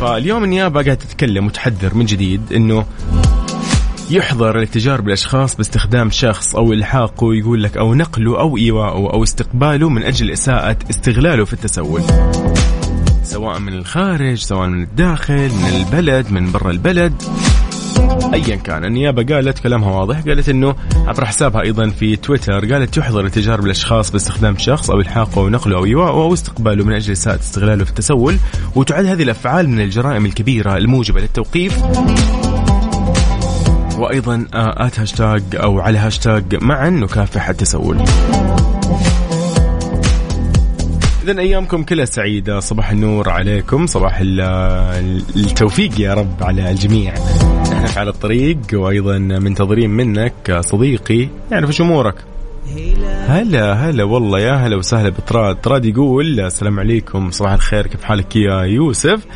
فاليوم 0.00 0.44
النيابة 0.44 0.82
قاعدة 0.82 0.94
تتكلم 0.94 1.46
وتحذر 1.46 1.94
من 1.94 2.06
جديد 2.06 2.40
أنه 2.52 2.86
يحظر 4.10 4.58
الاتجار 4.58 5.00
بالأشخاص 5.00 5.56
باستخدام 5.56 6.10
شخص 6.10 6.56
أو 6.56 6.72
إلحاقه 6.72 7.34
يقول 7.34 7.62
لك 7.62 7.76
أو 7.76 7.94
نقله 7.94 8.40
أو 8.40 8.56
ايواءه 8.56 9.12
أو 9.12 9.22
استقباله 9.22 9.88
من 9.88 10.02
أجل 10.02 10.30
إساءة 10.30 10.76
استغلاله 10.90 11.44
في 11.44 11.52
التسول. 11.52 12.02
سواء 13.22 13.58
من 13.58 13.72
الخارج 13.72 14.38
سواء 14.38 14.68
من 14.68 14.82
الداخل 14.82 15.48
من 15.48 15.72
البلد 15.76 16.30
من 16.30 16.52
برا 16.52 16.70
البلد 16.70 17.22
ايا 18.34 18.56
كان. 18.56 18.84
النيابة 18.84 19.34
قالت 19.34 19.58
كلامها 19.58 19.90
واضح 19.90 20.20
قالت 20.20 20.48
إنه 20.48 20.74
عبر 21.06 21.24
حسابها 21.24 21.62
أيضا 21.62 21.90
في 21.90 22.16
تويتر 22.16 22.72
قالت 22.72 22.94
تحظر 22.94 23.26
التجار 23.26 23.60
بالأشخاص 23.60 24.10
باستخدام 24.10 24.58
شخص 24.58 24.90
أو 24.90 25.00
إلحاقه 25.00 25.40
أو 25.40 25.48
نقله 25.48 25.76
أو 25.76 25.84
ايواءه 25.84 26.10
أو 26.10 26.34
استقباله 26.34 26.84
من 26.84 26.92
أجل 26.92 27.12
إساءة 27.12 27.40
استغلاله 27.40 27.84
في 27.84 27.90
التسول. 27.90 28.36
وتعد 28.74 29.06
هذه 29.06 29.22
الأفعال 29.22 29.68
من 29.68 29.80
الجرائم 29.80 30.26
الكبيرة 30.26 30.76
الموجبة 30.76 31.20
للتوقيف. 31.20 31.82
وأيضا 33.98 34.46
at 34.54 35.00
hashtag 35.00 35.42
أو 35.54 35.80
على 35.80 35.98
هاشتاج 35.98 36.44
معا 36.62 36.90
نكافح 36.90 37.48
التسول. 37.48 38.04
إذا 41.24 41.38
أيامكم 41.38 41.82
كلها 41.82 42.04
سعيدة. 42.04 42.60
صباح 42.60 42.90
النور 42.90 43.30
عليكم. 43.30 43.86
صباح 43.86 44.18
التوفيق 45.36 46.00
يا 46.00 46.14
رب 46.14 46.42
على 46.42 46.70
الجميع. 46.70 47.14
إحنا 47.84 48.00
على 48.00 48.10
الطريق 48.10 48.58
وأيضا 48.72 49.18
منتظرين 49.18 49.90
منك 49.90 50.58
صديقي 50.60 51.28
يعرف 51.52 51.68
إيش 51.68 51.80
أمورك. 51.80 52.14
هلا 53.26 53.72
هلا 53.72 54.04
والله 54.04 54.40
يا 54.40 54.52
هلا 54.52 54.76
وسهلا 54.76 55.08
بطراد 55.08 55.56
طراد 55.56 55.84
يقول 55.84 56.40
السلام 56.40 56.80
عليكم 56.80 57.30
صباح 57.30 57.52
الخير 57.52 57.86
كيف 57.86 58.04
حالك 58.04 58.36
يا 58.36 58.62
يوسف؟ 58.62 59.26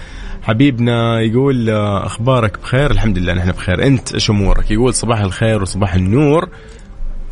حبيبنا 0.43 1.21
يقول 1.21 1.71
أخبارك 2.05 2.59
بخير؟ 2.63 2.91
الحمد 2.91 3.19
لله 3.19 3.35
نحن 3.35 3.51
بخير. 3.51 3.87
أنت 3.87 4.15
إيش 4.15 4.31
أمورك؟ 4.31 4.71
يقول 4.71 4.95
صباح 4.95 5.21
الخير 5.21 5.63
وصباح 5.63 5.95
النور. 5.95 6.49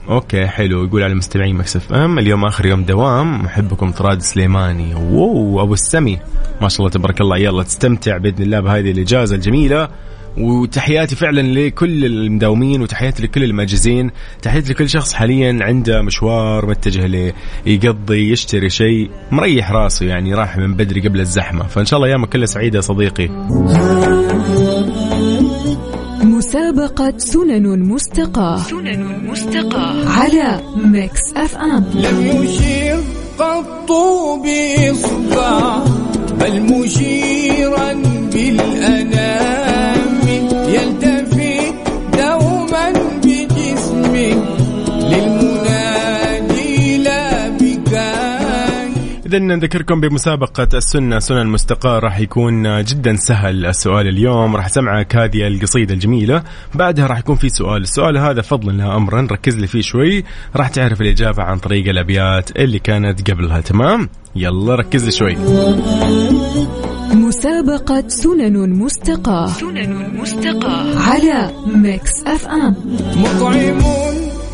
okay 0.09 0.47
حلو. 0.47 0.85
يقول 0.85 1.03
على 1.03 1.15
مستمعين 1.15 1.57
Mix 1.57 1.93
FM 1.93 2.19
اليوم 2.19 2.45
آخر 2.45 2.67
يوم 2.67 2.85
دوام 2.85 3.43
محبكم 3.45 3.91
طراد 3.93 4.21
سليماني. 4.21 4.95
وو 4.95 5.63
أبو 5.63 5.73
السمي. 5.73 6.19
ما 6.63 6.69
شاء 6.69 6.81
الله 6.81 6.91
تبارك 6.91 7.21
الله. 7.21 7.39
يلا 7.39 7.63
تستمتع 7.63 8.17
بإذن 8.17 8.43
الله 8.43 8.61
بهذه 8.61 8.91
الإجازة 8.91 9.37
الجميلة. 9.37 9.89
وتحياتي 10.39 11.17
فعلا 11.17 11.41
لكل 11.41 12.05
المداومين 12.05 12.83
وتحياتي 12.83 13.23
لكل 13.23 13.45
المأجزين 13.45 14.11
تحياتي 14.43 14.73
لكل 14.73 14.89
شخص 14.89 15.13
حاليا 15.13 15.59
عنده 15.61 16.03
مشوار 16.03 16.67
متجه 16.67 17.07
له 17.07 17.33
يقضي 17.67 18.31
يشتري 18.33 18.71
شيء 18.71 19.11
مريح 19.31 19.73
راسه 19.73 20.07
يعني 20.07 20.35
راح 20.35 20.57
من 20.57 20.75
بدري 20.75 21.01
قبل 21.09 21.21
الزحمة. 21.21 21.67
فإن 21.67 21.85
شاء 21.85 21.99
الله 21.99 22.09
أيامك 22.09 22.29
كلها 22.29 22.47
سعيدة 22.47 22.77
يا 22.77 22.81
صديقي. 22.81 23.29
مسابقة 26.25 27.15
سنن 27.19 27.79
مستقاة 27.79 28.57
سنن 28.57 29.31
مستقاة 29.31 30.09
على 30.09 30.61
Mix 30.77 31.21
FM 31.37 31.85
لم 31.95 32.43
يشير 32.43 33.01
قط 33.39 33.93
بإصبع 34.43 35.85
بل 36.41 36.61
مشيرا 36.63 37.93
بالأنام. 38.33 39.56
إذا 49.37 49.45
نذكركم 49.45 50.01
بمسابقة 50.01 50.69
السنة 50.75 51.19
سنن 51.19 51.47
مستقاة 51.47 51.99
راح 51.99 52.21
يكون 52.21 52.85
جدا 52.85 53.17
سهل 53.17 53.67
السؤال 53.67 54.09
اليوم. 54.09 54.57
راح 54.57 54.69
أسمعك 54.69 55.17
هذه 55.17 55.47
القصيدة 55.47 55.95
الجميلة. 55.95 56.43
بعدها 56.75 57.07
راح 57.07 57.19
يكون 57.19 57.37
في 57.37 57.49
سؤال. 57.49 57.83
السؤال 57.83 58.19
هذا 58.19 58.43
فضلا 58.43 58.73
لا 58.73 58.97
أمرا. 58.97 59.29
ركز 59.31 59.57
لي 59.57 59.67
فيه 59.67 59.81
شوي. 59.81 60.25
راح 60.57 60.69
تعرف 60.69 61.01
الإجابة 61.01 61.43
عن 61.43 61.59
طريق 61.59 61.89
الأبيات 61.89 62.57
اللي 62.57 62.79
كانت 62.79 63.31
قبلها. 63.31 63.61
تمام؟ 63.61 64.09
يلا 64.37 64.75
ركز 64.75 65.05
لي 65.05 65.11
شوي. 65.11 65.37
مسابقة 67.15 68.09
سنن 68.09 68.71
مستقاة 68.71 69.47
سنن 69.47 70.21
مستقاة 70.21 70.99
على 71.11 71.51
Mix 71.67 72.25
FM. 72.27 72.75
مطعم 73.17 73.79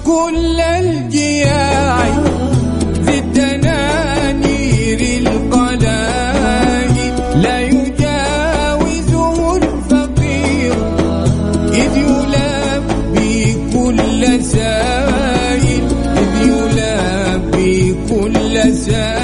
كل 0.04 0.60
الجياع 0.60 2.31
كل 18.62 18.74
سائل 18.74 19.21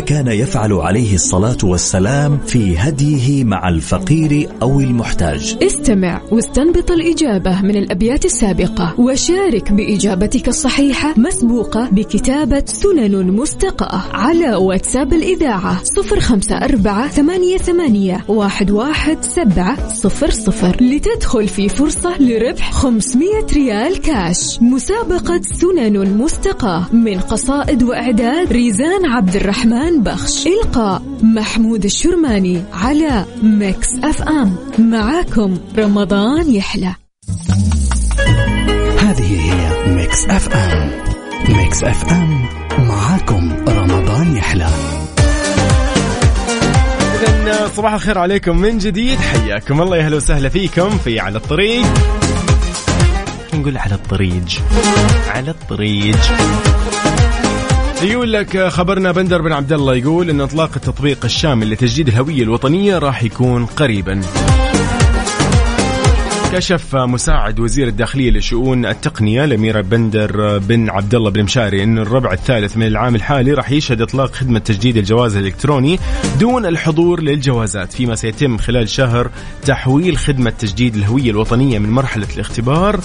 كان 0.00 0.28
يفعل 0.28 0.72
عليه 0.72 1.14
الصلاة 1.14 1.56
والسلام 1.64 2.38
في 2.46 2.78
هديه 2.78 3.44
مع 3.44 3.68
الفقير 3.68 4.48
أو 4.62 4.80
المحتاج. 4.80 5.58
استمع 5.62 6.20
واستنبط 6.32 6.90
الإجابة 6.90 7.62
من 7.62 7.76
الأبيات 7.76 8.24
السابقة 8.24 9.00
وشارك 9.00 9.72
بإجابتك 9.72 10.48
الصحيحة 10.48 11.14
مسبوقة 11.16 11.88
بكتابة 11.92 12.62
سنن 12.66 13.26
مستقاة 13.30 14.02
على 14.12 14.54
واتساب 14.54 15.12
الإذاعة 15.12 15.84
صفر 15.84 16.20
خمسة 16.20 16.56
أربعة 16.56 17.08
ثمانية, 17.08 17.58
ثمانية 17.58 18.24
واحد, 18.28 18.70
واحد 18.70 19.18
سبعة 19.22 19.88
صفر 19.88 20.30
صفر 20.30 20.76
لتدخل 20.80 21.48
في 21.48 21.68
فرصة 21.68 22.22
لربح 22.22 22.72
500 22.72 23.28
ريال 23.52 24.00
كاش. 24.00 24.58
مسابقة 24.62 25.40
سنن 25.42 26.18
مستقاة 26.18 26.86
من 26.92 27.20
قصائد 27.20 27.82
وإعداد 27.82 28.52
ريزان 28.52 29.06
عبد 29.06 29.36
الرحمن 29.36 29.87
بخش. 29.96 30.46
إلقاء 30.46 31.02
محمود 31.22 31.84
الشرماني 31.84 32.62
على 32.72 33.24
Mix 33.42 33.88
FM. 34.04 34.56
معاكم 34.78 35.58
رمضان 35.78 36.50
يحلى. 36.50 36.94
هذه 38.98 39.52
هي 39.52 39.92
Mix 39.94 40.24
FM. 40.24 40.90
Mix 41.48 41.84
FM 41.84 42.48
معاكم 42.78 43.56
رمضان 43.68 44.36
يحلى. 44.36 44.68
إذا 47.22 47.70
صباح 47.76 47.92
الخير 47.92 48.18
عليكم 48.18 48.58
من 48.58 48.78
جديد. 48.78 49.18
حياكم 49.18 49.80
الله. 49.80 49.96
يا 49.96 50.02
أهلا 50.02 50.16
وسهلا 50.16 50.48
فيكم 50.48 50.90
في 50.98 51.20
على 51.20 51.38
الطريق. 51.38 51.86
نقول 53.54 53.78
على 53.78 53.94
الطريق 53.94 54.44
على 55.28 55.50
الطريق 55.50 56.18
يقول 58.02 58.32
لك 58.32 58.68
خبرنا 58.68 59.12
بندر 59.12 59.42
بن 59.42 59.52
عبد 59.52 59.72
الله 59.72 59.94
يقول 59.94 60.30
إن 60.30 60.40
أطلاق 60.40 60.70
التطبيق 60.76 61.24
الشامل 61.24 61.70
لتجديد 61.70 62.08
الهوية 62.08 62.42
الوطنية 62.42 62.98
راح 62.98 63.22
يكون 63.22 63.66
قريبا. 63.66 64.20
كشف 66.52 66.96
مساعد 66.96 67.60
وزير 67.60 67.88
الداخلية 67.88 68.30
لشؤون 68.30 68.86
التقنية 68.86 69.44
الاميره 69.44 69.80
بندر 69.80 70.58
بن 70.58 70.90
عبد 70.90 71.14
الله 71.14 71.30
بن 71.30 71.42
مشاري 71.42 71.82
ان 71.82 71.98
الربع 71.98 72.32
الثالث 72.32 72.76
من 72.76 72.86
العام 72.86 73.14
الحالي 73.14 73.52
راح 73.52 73.70
يشهد 73.70 74.02
إطلاق 74.02 74.34
خدمة 74.34 74.58
تجديد 74.58 74.96
الجواز 74.96 75.36
الإلكتروني 75.36 75.98
دون 76.40 76.66
الحضور 76.66 77.20
للجوازات 77.20 77.92
فيما 77.92 78.14
سيتم 78.14 78.58
خلال 78.58 78.88
شهر 78.88 79.30
تحويل 79.64 80.16
خدمة 80.18 80.50
تجديد 80.50 80.96
الهوية 80.96 81.30
الوطنية 81.30 81.78
من 81.78 81.90
مرحلة 81.90 82.26
الاختبار 82.34 83.00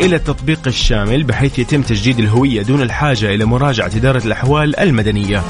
إلى 0.00 0.16
التطبيق 0.16 0.60
الشامل 0.66 1.24
بحيث 1.24 1.58
يتم 1.58 1.82
تجديد 1.82 2.18
الهوية 2.18 2.62
دون 2.62 2.82
الحاجة 2.82 3.34
إلى 3.34 3.44
مراجعة 3.44 3.90
إدارة 3.96 4.24
الأحوال 4.24 4.80
المدنية. 4.80 5.42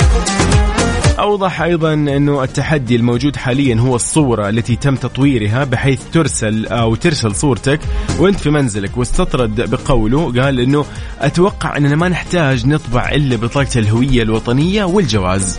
أوضح 1.19 1.63
أيضا 1.63 1.93
أنه 1.93 2.43
التحدي 2.43 2.97
الموجود 2.97 3.37
حاليا 3.37 3.77
هو 3.81 3.97
الصورة 3.97 4.49
التي 4.49 4.77
تم 4.77 4.95
تطويرها 4.95 5.65
بحيث 5.65 6.01
ترسل 6.13 6.67
أو 6.67 6.95
ترسل 6.95 7.35
صورتك 7.35 7.81
وأنت 8.19 8.41
في 8.41 8.51
منزلك. 8.51 8.97
واستطرد 8.97 9.71
بقوله 9.71 10.43
قال 10.43 10.61
أنه 10.61 10.85
أتوقع 11.21 11.77
أننا 11.77 11.97
ما 11.97 12.09
نحتاج 12.09 12.67
نطبع 12.67 13.11
إلا 13.11 13.37
بطاقة 13.37 13.79
الهوية 13.81 14.23
الوطنية 14.23 14.85
والجواز. 14.85 15.59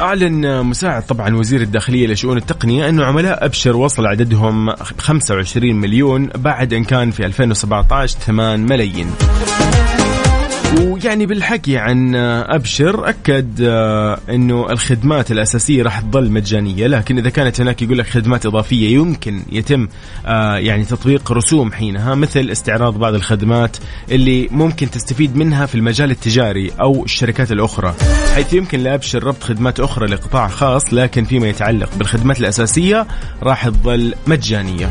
أعلن 0.00 0.62
مساعد 0.62 1.06
طبعا 1.06 1.36
وزير 1.36 1.60
الداخلية 1.60 2.06
لشؤون 2.06 2.36
التقنية 2.36 2.88
أنه 2.88 3.04
عملاء 3.04 3.44
أبشر 3.44 3.76
وصل 3.76 4.06
عددهم 4.06 4.74
25 4.98 5.76
مليون 5.76 6.26
بعد 6.26 6.72
أن 6.72 6.84
كان 6.84 7.10
في 7.10 7.26
2017 7.26 8.18
8 8.18 8.66
ملايين. 8.66 9.10
ويعني 10.74 11.26
بالحكي 11.26 11.78
عن 11.78 12.14
أبشر 12.44 13.08
أكد 13.08 13.60
آه، 13.62 14.18
إنه 14.30 14.70
الخدمات 14.70 15.30
الأساسية 15.30 15.82
راح 15.82 16.00
تظل 16.00 16.30
مجانية. 16.30 16.86
لكن 16.86 17.18
إذا 17.18 17.30
كانت 17.30 17.60
هناك 17.60 17.82
يقول 17.82 17.98
لك 17.98 18.06
خدمات 18.06 18.46
إضافية 18.46 18.94
يمكن 18.94 19.42
يتم 19.52 19.88
آه، 20.26 20.56
يعني 20.56 20.84
تطبيق 20.84 21.32
رسوم 21.32 21.72
حينها 21.72 22.14
مثل 22.14 22.48
استعراض 22.52 22.98
بعض 22.98 23.14
الخدمات 23.14 23.76
اللي 24.10 24.48
ممكن 24.50 24.90
تستفيد 24.90 25.36
منها 25.36 25.66
في 25.66 25.74
المجال 25.74 26.10
التجاري 26.10 26.70
أو 26.80 27.04
الشركات 27.04 27.52
الأخرى. 27.52 27.94
حيث 28.34 28.52
يمكن 28.52 28.80
لأبشر 28.80 29.24
ربط 29.24 29.42
خدمات 29.42 29.80
أخرى 29.80 30.06
لقطاع 30.06 30.48
خاص 30.48 30.94
لكن 30.94 31.24
فيما 31.24 31.48
يتعلق 31.48 31.90
بالخدمات 31.96 32.40
الأساسية 32.40 33.06
راح 33.42 33.68
تظل 33.68 34.14
مجانية. 34.26 34.90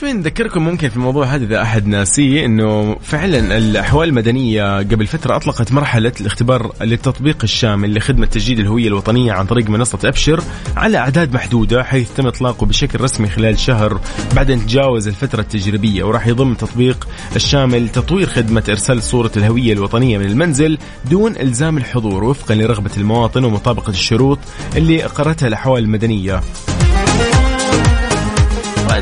شوي 0.00 0.12
نذكركم 0.12 0.64
ممكن 0.64 0.88
في 0.88 0.96
الموضوع 0.96 1.26
هذا 1.26 1.44
إذا 1.44 1.62
أحد 1.62 1.86
ناسيه 1.86 2.44
إنه 2.46 2.96
فعلا 3.02 3.58
الأحوال 3.58 4.08
المدنية 4.08 4.78
قبل 4.78 5.06
فترة 5.06 5.36
أطلقت 5.36 5.72
مرحلة 5.72 6.12
الاختبار 6.20 6.72
للتطبيق 6.80 7.36
الشامل 7.42 7.94
لخدمة 7.94 8.26
تجديد 8.26 8.58
الهوية 8.58 8.88
الوطنية 8.88 9.32
عن 9.32 9.46
طريق 9.46 9.70
منصة 9.70 9.98
أبشر 10.04 10.42
على 10.76 10.98
أعداد 10.98 11.34
محدودة 11.34 11.82
حيث 11.82 12.12
تم 12.12 12.26
إطلاقه 12.26 12.66
بشكل 12.66 13.00
رسمي 13.00 13.28
خلال 13.28 13.58
شهر. 13.58 14.00
بعد 14.36 14.50
أن 14.50 14.66
تجاوز 14.66 15.08
الفترة 15.08 15.40
التجريبية 15.40 16.04
وراح 16.04 16.26
يضم 16.26 16.54
تطبيق 16.54 17.08
الشامل 17.36 17.88
تطوير 17.88 18.26
خدمة 18.26 18.64
إرسال 18.68 19.02
صورة 19.02 19.32
الهوية 19.36 19.72
الوطنية 19.72 20.18
من 20.18 20.26
المنزل 20.26 20.78
دون 21.10 21.36
إلزام 21.36 21.76
الحضور 21.76 22.24
وفقا 22.24 22.54
لرغبة 22.54 22.90
المواطن 22.96 23.44
ومطابقة 23.44 23.90
الشروط 23.90 24.38
اللي 24.76 25.04
اقرتها 25.04 25.46
الأحوال 25.46 25.84
المدنية. 25.84 26.40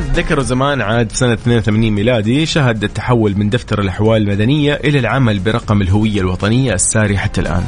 ذكروا 0.03 0.43
زمان 0.43 0.81
عاد 0.81 1.11
سنة 1.11 1.33
82 1.33 1.91
ميلادي 1.91 2.45
شهد 2.45 2.83
التحول 2.83 3.37
من 3.37 3.49
دفتر 3.49 3.81
الأحوال 3.81 4.21
المدنية 4.21 4.73
إلى 4.73 4.99
العمل 4.99 5.39
برقم 5.39 5.81
الهوية 5.81 6.21
الوطنية 6.21 6.73
الساري 6.73 7.17
حتى 7.17 7.41
الآن. 7.41 7.63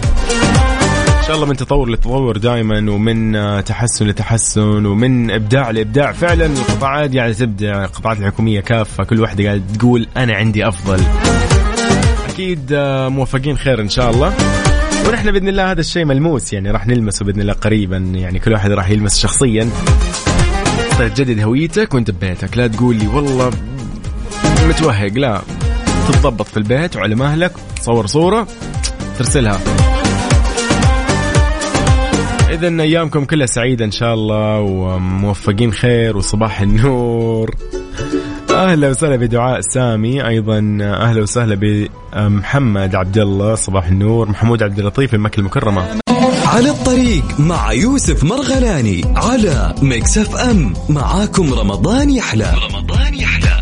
إن 1.17 1.23
شاء 1.27 1.35
الله 1.35 1.45
من 1.45 1.55
تطور 1.55 1.89
لتطور 1.89 2.37
دائما 2.37 2.91
ومن 2.91 3.33
تحسن 3.63 4.07
لتحسن 4.07 4.85
ومن 4.85 5.31
إبداع 5.31 5.71
لإبداع. 5.71 6.11
فعلا 6.11 6.45
القطاعات 6.45 7.13
يعني 7.13 7.33
تبدع 7.33 7.83
القطاعات 7.85 8.19
الحكومية 8.19 8.59
كافة 8.59 9.03
كل 9.03 9.21
واحدة 9.21 9.43
قاعدة 9.45 9.63
تقول 9.79 10.07
أنا 10.17 10.35
عندي 10.35 10.67
أفضل. 10.67 11.03
أكيد 12.29 12.73
موفقين 13.07 13.57
خير 13.57 13.81
إن 13.81 13.89
شاء 13.89 14.09
الله. 14.11 14.33
ونحن 15.07 15.31
بإذن 15.31 15.47
الله 15.47 15.71
هذا 15.71 15.79
الشيء 15.79 16.05
ملموس 16.05 16.53
يعني 16.53 16.71
راح 16.71 16.87
نلمسه 16.87 17.25
بإذن 17.25 17.41
الله 17.41 17.53
قريبا 17.53 17.97
يعني 17.97 18.39
كل 18.39 18.53
واحد 18.53 18.71
راح 18.71 18.89
يلمس 18.89 19.19
شخصيا. 19.19 19.69
تجدد 21.07 21.39
هويتك 21.39 21.93
وانت 21.93 22.11
ببيتك. 22.11 22.57
لا 22.57 22.67
تقول 22.67 22.95
لي 22.95 23.07
والله 23.07 23.51
متوهق 24.67 25.13
لا. 25.13 25.41
تتضبط 26.07 26.47
في 26.47 26.57
البيت 26.57 26.95
وعلى 26.95 27.15
مهلك 27.15 27.51
تصور 27.75 28.05
صورة 28.05 28.47
ترسلها. 29.17 29.59
إذا 32.49 32.81
أيامكم 32.81 33.25
كلها 33.25 33.45
سعيدة 33.45 33.85
إن 33.85 33.91
شاء 33.91 34.13
الله 34.13 34.59
وموفقين 34.59 35.73
خير 35.73 36.17
وصباح 36.17 36.61
النور. 36.61 37.55
أهلا 38.49 38.89
وسهلا 38.89 39.15
بدعاء 39.15 39.61
سامي 39.61 40.27
أيضا 40.27 40.77
أهلا 40.81 41.21
وسهلا 41.21 41.55
بمحمد 41.55 42.95
عبد 42.95 43.17
الله 43.17 43.55
صباح 43.55 43.87
النور. 43.87 44.29
محمود 44.29 44.63
عبد 44.63 44.79
اللطيف 44.79 45.13
مكة 45.13 45.39
المكرمة. 45.39 46.00
على 46.51 46.69
الطريق 46.69 47.39
مع 47.39 47.73
يوسف 47.73 48.23
مرغلاني 48.23 49.01
على 49.15 49.75
ميكس 49.81 50.17
اف 50.17 50.35
ام 50.35 50.73
معاكم 50.89 51.53
رمضان 51.53 52.09
يحلى. 52.09 52.53
رمضان 52.71 53.13
يحلى. 53.13 53.61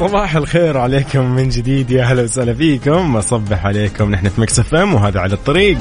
صباح 0.00 0.36
الخير 0.36 0.78
عليكم 0.78 1.20
من 1.20 1.48
جديد. 1.48 1.90
يا 1.90 2.02
أهلا 2.02 2.22
وسهلا 2.22 2.54
فيكم. 2.54 3.16
أصبح 3.16 3.66
عليكم 3.66 4.10
نحن 4.10 4.28
في 4.28 4.40
Mix 4.40 4.58
FM 4.58 4.94
وهذا 4.94 5.20
على 5.20 5.34
الطريق. 5.34 5.78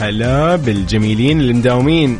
هلا 0.00 0.56
بالجميلين 0.56 1.40
المداومين. 1.40 2.18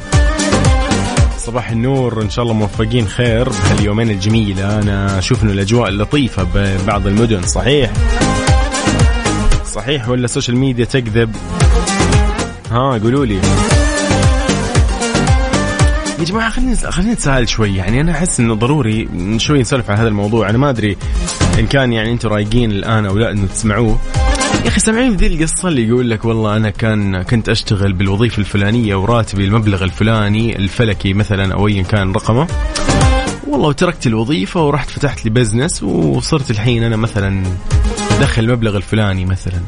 صباح 1.49 1.71
النور 1.71 2.23
إن 2.23 2.31
شاء 2.31 2.43
الله 2.43 2.55
موفقين 2.55 3.07
خير 3.07 3.49
بهاليومين 3.49 4.11
الجميلة. 4.11 4.79
أنا 4.79 5.19
أشوف 5.19 5.43
انه 5.43 5.53
الأجواء 5.53 5.91
لطيفة 5.91 6.47
ببعض 6.55 7.07
المدن 7.07 7.43
صحيح؟ 7.43 7.91
صحيح 9.75 10.09
ولا 10.09 10.25
ال 10.25 10.30
social 10.30 10.57
media 10.57 10.85
تكذب؟ 10.85 11.37
ها 12.71 12.99
قولوا 12.99 13.27
لي. 13.27 13.35
يا 16.19 16.25
جماعة 16.25 16.51
خلينا 16.51 16.91
خلينا 16.91 17.13
نتساءل 17.13 17.49
شوي. 17.49 17.77
يعني 17.77 18.01
أنا 18.01 18.13
أحس 18.13 18.41
إنه 18.41 18.55
ضروري 18.55 19.09
شوي 19.37 19.61
نسولف 19.61 19.91
عن 19.91 19.97
هذا 19.97 20.09
الموضوع. 20.09 20.51
أنا 20.51 20.59
ما 20.59 20.71
أدري 20.71 20.97
إن 21.59 21.67
كان 21.67 21.93
يعني 21.93 22.13
أنتم 22.13 22.29
رايقين 22.29 22.71
الآن 22.71 23.07
أو 23.07 23.19
لا 23.19 23.31
إنه 23.31 23.47
تسمعوه. 23.47 23.99
يا 24.65 24.69
أخي 24.69 24.81
سامعين 24.81 25.17
ذي 25.17 25.27
القصة 25.27 25.69
اللي 25.69 25.89
يقول 25.89 26.11
لك 26.11 26.25
والله 26.25 26.57
أنا 26.57 26.71
كان 26.71 27.23
كنت 27.23 27.49
أشتغل 27.49 27.93
بالوظيفة 27.93 28.39
الفلانية 28.39 28.95
وراتبي 28.95 29.45
المبلغ 29.45 29.85
الفلاني 29.85 30.57
الفلكي 30.57 31.13
مثلا 31.13 31.55
أو 31.55 31.69
ايا 31.69 31.83
كان 31.83 32.13
رقمه. 32.13 32.49
والله 33.47 33.69
وتركت 33.69 34.07
الوظيفة 34.07 34.67
ورحت 34.67 34.91
فتحت 34.91 35.25
لي 35.25 35.31
بزنس 35.31 35.83
وصرت 35.83 36.51
الحين 36.51 36.85
أنا 36.85 36.97
مثلا 36.97 37.43
دخل 38.21 38.43
المبلغ 38.45 38.77
الفلاني 38.77 39.25
مثلا. 39.25 39.61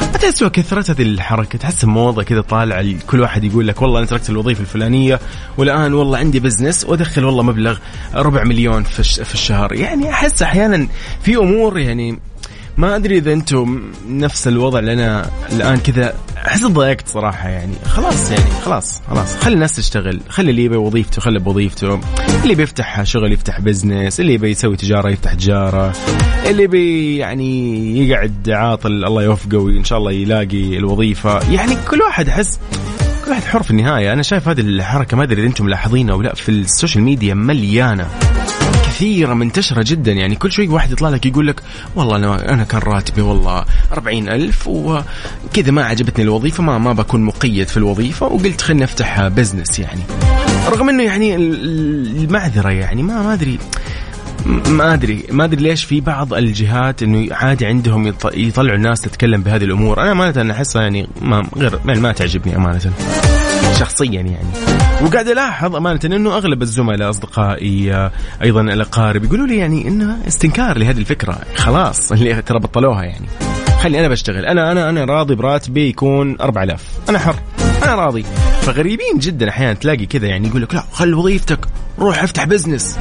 ما 0.00 0.18
تحسوا 0.18 0.48
كثرت 0.48 0.90
هذه 0.90 1.02
الحركة 1.02 1.58
تحس 1.58 1.84
موضه 1.84 2.22
كذا 2.22 2.40
طالع 2.40 2.94
كل 3.06 3.20
واحد 3.20 3.44
يقول 3.44 3.68
لك 3.68 3.82
والله 3.82 3.98
أنا 3.98 4.06
تركت 4.06 4.30
الوظيفة 4.30 4.60
الفلانية 4.60 5.20
والآن 5.58 5.94
والله 5.94 6.18
عندي 6.18 6.40
business 6.40 6.84
وأدخل 6.84 7.24
والله 7.24 7.42
مبلغ 7.42 7.78
ربع 8.14 8.44
مليون 8.44 8.82
في 8.82 9.34
الشهر. 9.34 9.72
يعني 9.72 10.10
أحس 10.10 10.42
أحيانا 10.42 10.88
في 11.22 11.36
أمور 11.36 11.78
يعني 11.78 12.18
ما 12.76 12.96
أدري 12.96 13.18
إذا 13.18 13.32
أنتم 13.32 13.92
نفس 14.08 14.48
الوضع 14.48 14.78
اللي 14.78 14.92
أنا 14.92 15.30
الآن 15.52 15.76
كذا 15.76 16.14
أحس 16.46 16.64
ضايقت 16.64 17.08
صراحة 17.08 17.48
يعني. 17.48 17.72
خلاص 17.86 18.30
يعني 18.30 18.50
خلاص 18.64 19.02
خلاص. 19.10 19.36
خلي 19.36 19.54
الناس 19.54 19.76
تشتغل. 19.76 20.20
خلي 20.28 20.50
اللي 20.50 20.64
يبي 20.64 20.76
وظيفته 20.76 21.20
خلي 21.20 21.38
بوظيفته. 21.38 22.00
اللي 22.42 22.54
بيفتح 22.54 23.02
شغل 23.02 23.32
يفتح 23.32 23.60
business 23.60 24.20
اللي 24.20 24.34
يبي 24.34 24.50
يسوي 24.50 24.76
تجارة 24.76 25.10
يفتح 25.10 25.34
تجارة. 25.34 25.92
اللي 26.46 26.66
بي 26.66 27.16
يعني 27.16 28.08
يقعد 28.08 28.50
عاطل 28.50 29.04
الله 29.04 29.22
يوفقه 29.22 29.58
وإن 29.58 29.84
شاء 29.84 29.98
الله 29.98 30.12
يلاقي 30.12 30.78
الوظيفة. 30.78 31.52
يعني 31.52 31.76
كل 31.90 32.00
واحد 32.00 32.28
أحس 32.28 32.58
كل 33.24 33.30
واحد 33.30 33.42
حر 33.42 33.62
في 33.62 33.70
النهاية. 33.70 34.12
أنا 34.12 34.22
شايف 34.22 34.48
هذه 34.48 34.60
الحركة 34.60 35.16
ما 35.16 35.22
أدري 35.22 35.40
إذا 35.40 35.48
أنتم 35.48 35.64
ملاحظينها 35.64 36.14
أو 36.14 36.22
لا 36.22 36.34
في 36.34 36.48
ال 36.48 36.56
social 36.56 37.04
media 37.04 37.34
مليانة. 37.34 38.06
كثيرة 39.00 39.34
منتشرة 39.34 39.84
جدا. 39.86 40.12
يعني 40.12 40.36
كل 40.36 40.52
شوي 40.52 40.68
واحد 40.68 40.92
يطلع 40.92 41.08
لك 41.08 41.26
يقول 41.26 41.46
لك 41.46 41.60
والله 41.96 42.16
أنا, 42.16 42.52
أنا 42.52 42.64
كان 42.64 42.80
راتبي 42.80 43.22
والله 43.22 43.64
أربعين 43.92 44.28
ألف 44.28 44.68
وكذا 44.68 45.70
ما 45.70 45.84
عجبتني 45.84 46.24
الوظيفة 46.24 46.62
ما 46.62 46.78
ما 46.78 46.92
بكون 46.92 47.22
مقيد 47.22 47.68
في 47.68 47.76
الوظيفة 47.76 48.26
وقلت 48.26 48.60
خليني 48.60 48.84
أفتح 48.84 49.28
business 49.28 49.78
يعني. 49.78 50.00
رغم 50.68 50.88
أنه 50.88 51.02
يعني 51.02 51.36
المعذرة 51.36 52.70
يعني 52.70 53.02
ما 53.02 53.22
ما 53.22 53.32
أدري 53.32 53.58
ما 54.46 54.94
ادري 54.94 55.24
ما 55.30 55.44
أدري 55.44 55.62
ليش 55.62 55.84
في 55.84 56.00
بعض 56.00 56.34
الجهات 56.34 57.02
إنه 57.02 57.34
عادي 57.34 57.66
عندهم 57.66 58.14
يطلعوا 58.34 58.76
الناس 58.76 59.00
تتكلم 59.00 59.42
بهذه 59.42 59.64
الأمور. 59.64 60.02
أنا 60.02 60.12
أمانة 60.12 60.52
أحسها 60.52 60.82
يعني 60.82 61.08
ما 61.20 61.46
غير 61.56 61.80
يعني 61.86 62.00
ما 62.00 62.12
تعجبني 62.12 62.56
أمانة 62.56 62.92
شخصيا 63.78 64.20
يعني. 64.20 64.89
وقاعد 65.04 65.28
ألاحظ 65.28 65.76
أمانة 65.76 66.00
إنه 66.04 66.36
أغلب 66.36 66.62
الزملاء 66.62 67.10
أصدقائي 67.10 68.10
أيضا 68.42 68.60
الأقارب 68.60 69.24
يقولوا 69.24 69.46
لي 69.46 69.56
يعني 69.56 69.88
إنه 69.88 70.18
استنكار 70.28 70.78
لهذه 70.78 70.98
الفكرة. 70.98 71.38
خلاص 71.54 72.12
اللي 72.12 72.42
ترى 72.42 72.58
بطلوها 72.58 73.02
يعني. 73.04 73.26
خلي 73.80 74.00
أنا 74.00 74.08
بشتغل. 74.08 74.44
أنا 74.46 74.72
أنا 74.72 74.90
أنا 74.90 75.04
راضي 75.04 75.34
براتبي 75.34 75.88
يكون 75.88 76.36
4000 76.40 76.84
أنا 77.08 77.18
حر. 77.18 77.36
أنا 77.82 77.94
راضي. 77.94 78.24
فغريبين 78.62 79.18
جدا 79.18 79.48
أحيانا 79.48 79.72
تلاقي 79.72 80.06
كذا 80.06 80.26
يعني 80.26 80.48
يقول 80.48 80.62
لك 80.62 80.74
لا 80.74 80.84
خل 80.92 81.14
وظيفتك. 81.14 81.66
روح 81.98 82.22
افتح 82.22 82.44
بزنس 82.44 82.98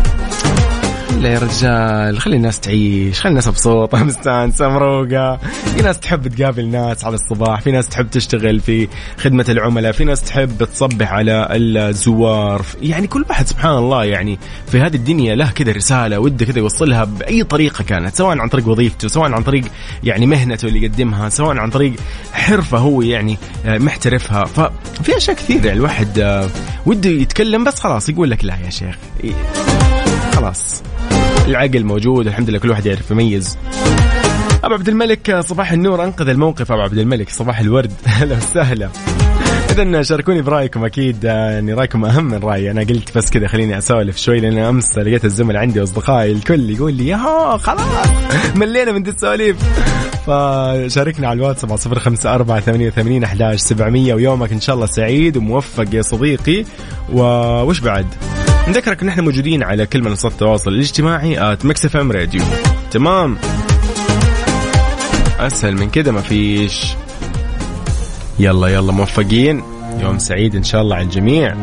لا 1.17 1.29
يا 1.29 1.39
رجال؟ 1.39 2.19
خلي 2.19 2.35
الناس 2.35 2.59
تعيش 2.59 3.19
خلي 3.19 3.29
الناس 3.29 3.47
مبسوطة 3.47 4.03
مستانسة 4.03 4.69
مروقة 4.73 5.37
في 5.75 5.81
ناس 5.81 5.99
تحب 5.99 6.27
تقابل 6.27 6.67
ناس 6.67 7.05
على 7.05 7.15
الصباح 7.15 7.61
في 7.61 7.71
ناس 7.71 7.89
تحب 7.89 8.09
تشتغل 8.09 8.59
في 8.59 8.87
خدمة 9.17 9.45
العملاء 9.49 9.91
في 9.91 10.03
ناس 10.03 10.21
تحب 10.21 10.63
تصبح 10.63 11.13
على 11.13 11.47
الزوار. 11.51 12.65
يعني 12.81 13.07
كل 13.07 13.25
واحد 13.29 13.47
سبحان 13.47 13.77
الله 13.77 14.05
يعني 14.05 14.39
في 14.67 14.79
هذه 14.81 14.95
الدنيا 14.95 15.35
له 15.35 15.51
كذا 15.51 15.71
رسالة 15.71 16.19
وده 16.19 16.45
كذا 16.45 16.59
يوصلها 16.59 17.03
بأي 17.03 17.43
طريقة 17.43 17.83
كانت 17.83 18.15
سواء 18.15 18.37
عن 18.37 18.47
طريق 18.47 18.67
وظيفته 18.67 19.07
سواء 19.07 19.31
عن 19.31 19.43
طريق 19.43 19.63
يعني 20.03 20.25
مهنته 20.25 20.67
اللي 20.67 20.83
يقدمها 20.83 21.29
سواء 21.29 21.57
عن 21.57 21.69
طريق 21.69 21.93
حرفة 22.33 22.77
هو 22.77 23.01
يعني 23.01 23.37
محترفها. 23.65 24.45
ففي 24.45 25.17
أشياء 25.17 25.37
كثيرة 25.37 25.71
الواحد 25.73 26.47
وده 26.85 27.09
يتكلم 27.09 27.63
بس 27.63 27.79
خلاص 27.79 28.09
يقول 28.09 28.31
لك 28.31 28.45
لا 28.45 28.57
يا 28.65 28.69
شيخ. 28.69 28.95
خلاص. 30.35 30.83
العقل 31.49 31.83
موجود 31.83 32.27
الحمد 32.27 32.49
لله 32.49 32.59
كل 32.59 32.69
واحد 32.69 32.85
يعرف 32.85 33.12
يميز. 33.12 33.57
أبو 34.63 34.73
عبد 34.73 34.88
الملك 34.89 35.39
صباح 35.39 35.71
النور 35.71 36.03
أنقذ 36.03 36.29
الموقف 36.29 36.71
أبو 36.71 36.81
عبد 36.81 36.97
الملك 36.97 37.29
صباح 37.29 37.59
الورد. 37.59 37.91
أهلا 38.07 38.38
وسهلا. 38.38 38.89
اذا 39.69 40.01
شاركوني 40.01 40.41
برأيكم 40.41 40.85
أكيد 40.85 41.23
يعني 41.23 41.73
رأيكم 41.73 42.05
أهم 42.05 42.25
من 42.25 42.38
رأيي. 42.38 42.71
أنا 42.71 42.81
قلت 42.81 43.17
بس 43.17 43.29
كذا 43.29 43.47
خليني 43.47 43.77
أسولف 43.77 44.17
شوي 44.17 44.39
لأن 44.39 44.57
أمس 44.57 44.97
لقيت 44.97 45.25
الزملاء 45.25 45.62
عندي 45.62 45.79
وأصدقائي 45.79 46.31
الكل 46.31 46.69
يقول 46.69 46.93
لي 46.93 47.07
يا 47.07 47.57
خلاص 47.57 48.07
ملينا 48.55 48.91
من 48.91 49.07
السواليف. 49.07 49.57
فشاركنا 50.27 51.27
على 51.27 51.38
الواتس 51.38 51.65
054 51.65 52.89
88 52.89 53.23
11 53.23 53.57
700 53.57 54.13
ويومك 54.13 54.51
إن 54.51 54.62
شاء 54.62 54.75
الله 54.75 54.85
سعيد 54.85 55.38
وموفق 55.38 55.95
يا 55.95 56.01
صديقي. 56.01 56.65
وش 57.13 57.79
بعد؟ 57.79 58.05
نذكرك 58.69 59.01
إن 59.01 59.10
إحنا 59.10 59.21
موجودين 59.21 59.63
على 59.63 59.86
كل 59.86 60.03
منصات 60.03 60.32
التواصل 60.32 60.71
الاجتماعي 60.71 61.53
at 61.53 61.65
Mix 61.65 61.85
FM 61.85 62.12
Radio. 62.12 62.41
تمام؟ 62.91 63.38
أسهل 65.39 65.75
من 65.75 65.89
كده 65.89 66.12
ما 66.12 66.21
فيش. 66.21 66.93
يلا 68.39 68.67
يلا 68.67 68.91
موفقين. 68.91 69.63
يوم 69.99 70.17
سعيد 70.17 70.55
إن 70.55 70.63
شاء 70.63 70.82
الله 70.82 70.95
على 70.95 71.05
الجميع. 71.05 71.55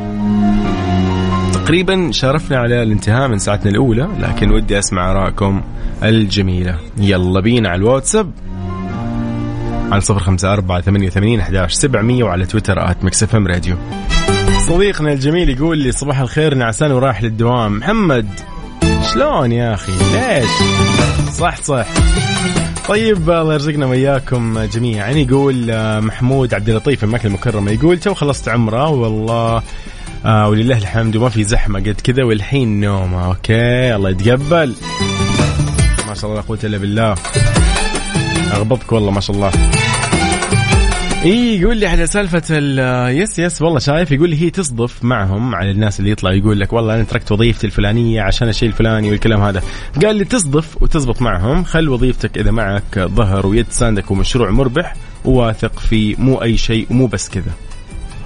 تقريبا 1.52 2.12
شرفنا 2.12 2.58
على 2.58 2.82
الانتهاء 2.82 3.28
من 3.28 3.38
ساعتنا 3.38 3.70
الأولى 3.70 4.08
لكن 4.18 4.50
ودي 4.50 4.78
أسمع 4.78 5.10
آرائكم 5.10 5.62
الجميلة. 6.02 6.78
يلا 6.98 7.40
بينا 7.40 7.68
على 7.68 7.78
الواتساب. 7.78 8.32
على 9.92 10.00
صفر 10.00 10.18
خمسة 10.18 10.52
أربعة 10.52 10.80
ثمانية 10.80 11.06
وثمانين 11.06 11.40
أحداش 11.40 11.72
سبعمية 11.72 12.24
وعلى 12.24 12.46
تويتر 12.46 12.90
at 12.90 13.04
Mix 13.04 13.22
FM 13.22 13.46
Radio. 13.46 13.76
صديقنا 14.68 15.12
الجميل 15.12 15.50
يقول 15.50 15.78
لي 15.78 15.92
صباح 15.92 16.18
الخير 16.18 16.54
نعسان 16.54 16.92
ورايح 16.92 17.22
للدوام. 17.22 17.78
محمد 17.78 18.28
شلون 19.12 19.52
يا 19.52 19.74
أخي؟ 19.74 19.92
ليش؟ 19.92 20.50
صح 21.32 21.56
صح. 21.56 21.86
طيب 22.88 23.30
الله 23.30 23.54
يرزقنا 23.54 23.86
وياكم 23.86 24.58
جميعا. 24.58 25.10
يقول 25.10 25.66
محمود 26.02 26.54
عبد 26.54 26.68
اللطيف 26.68 27.04
من 27.04 27.10
مكة 27.10 27.26
المكرمة 27.26 27.70
يقول 27.70 27.98
تو 27.98 28.14
خلصت 28.14 28.48
عمرة 28.48 28.88
والله 28.88 29.62
آه 30.24 30.48
ولله 30.48 30.78
الحمد 30.78 31.16
وما 31.16 31.28
في 31.28 31.44
زحمة 31.44 31.80
قد 31.80 32.00
كذا 32.04 32.24
والحين 32.24 32.80
نومة. 32.80 33.26
okay 33.26 33.94
الله 33.94 34.10
يتقبل. 34.10 34.74
ما 36.08 36.14
شاء 36.14 36.24
الله 36.24 36.34
لا 36.34 36.46
قوة 36.48 36.58
إلا 36.64 36.78
بالله. 36.78 37.14
أغبطك 38.52 38.92
والله 38.92 39.10
ما 39.10 39.20
شاء 39.20 39.36
الله. 39.36 39.50
اي 41.24 41.60
يقول 41.60 41.76
لي 41.76 41.86
على 41.86 42.06
سالفة 42.06 42.42
ال- 42.50 43.16
yes 43.18 43.38
yes 43.38 43.62
والله 43.62 43.78
شايف 43.78 44.12
يقول 44.12 44.30
لي 44.30 44.42
هي 44.42 44.50
تصدف 44.50 45.04
معهم 45.04 45.54
على 45.54 45.70
الناس 45.70 46.00
اللي 46.00 46.10
يطلع 46.10 46.32
يقول 46.32 46.60
لك 46.60 46.72
والله 46.72 46.94
أنا 46.94 47.02
تركت 47.04 47.32
وظيفتي 47.32 47.66
الفلانية 47.66 48.22
عشان 48.22 48.48
الشيء 48.48 48.68
الفلاني 48.68 49.10
والكلام 49.10 49.40
هذا. 49.42 49.62
قال 50.04 50.16
لي 50.16 50.24
تصدف 50.24 50.82
وتزبط 50.82 51.22
معهم 51.22 51.64
خل 51.64 51.88
وظيفتك 51.88 52.38
إذا 52.38 52.50
معك 52.50 52.98
ظهر 52.98 53.46
ويد 53.46 53.66
ساندك 53.70 54.10
ومشروع 54.10 54.50
مربح 54.50 54.94
وواثق 55.24 55.78
فيه 55.78 56.16
مو 56.18 56.42
أي 56.42 56.56
شيء 56.56 56.86
ومو 56.90 57.06
بس 57.06 57.28
كذا. 57.28 57.52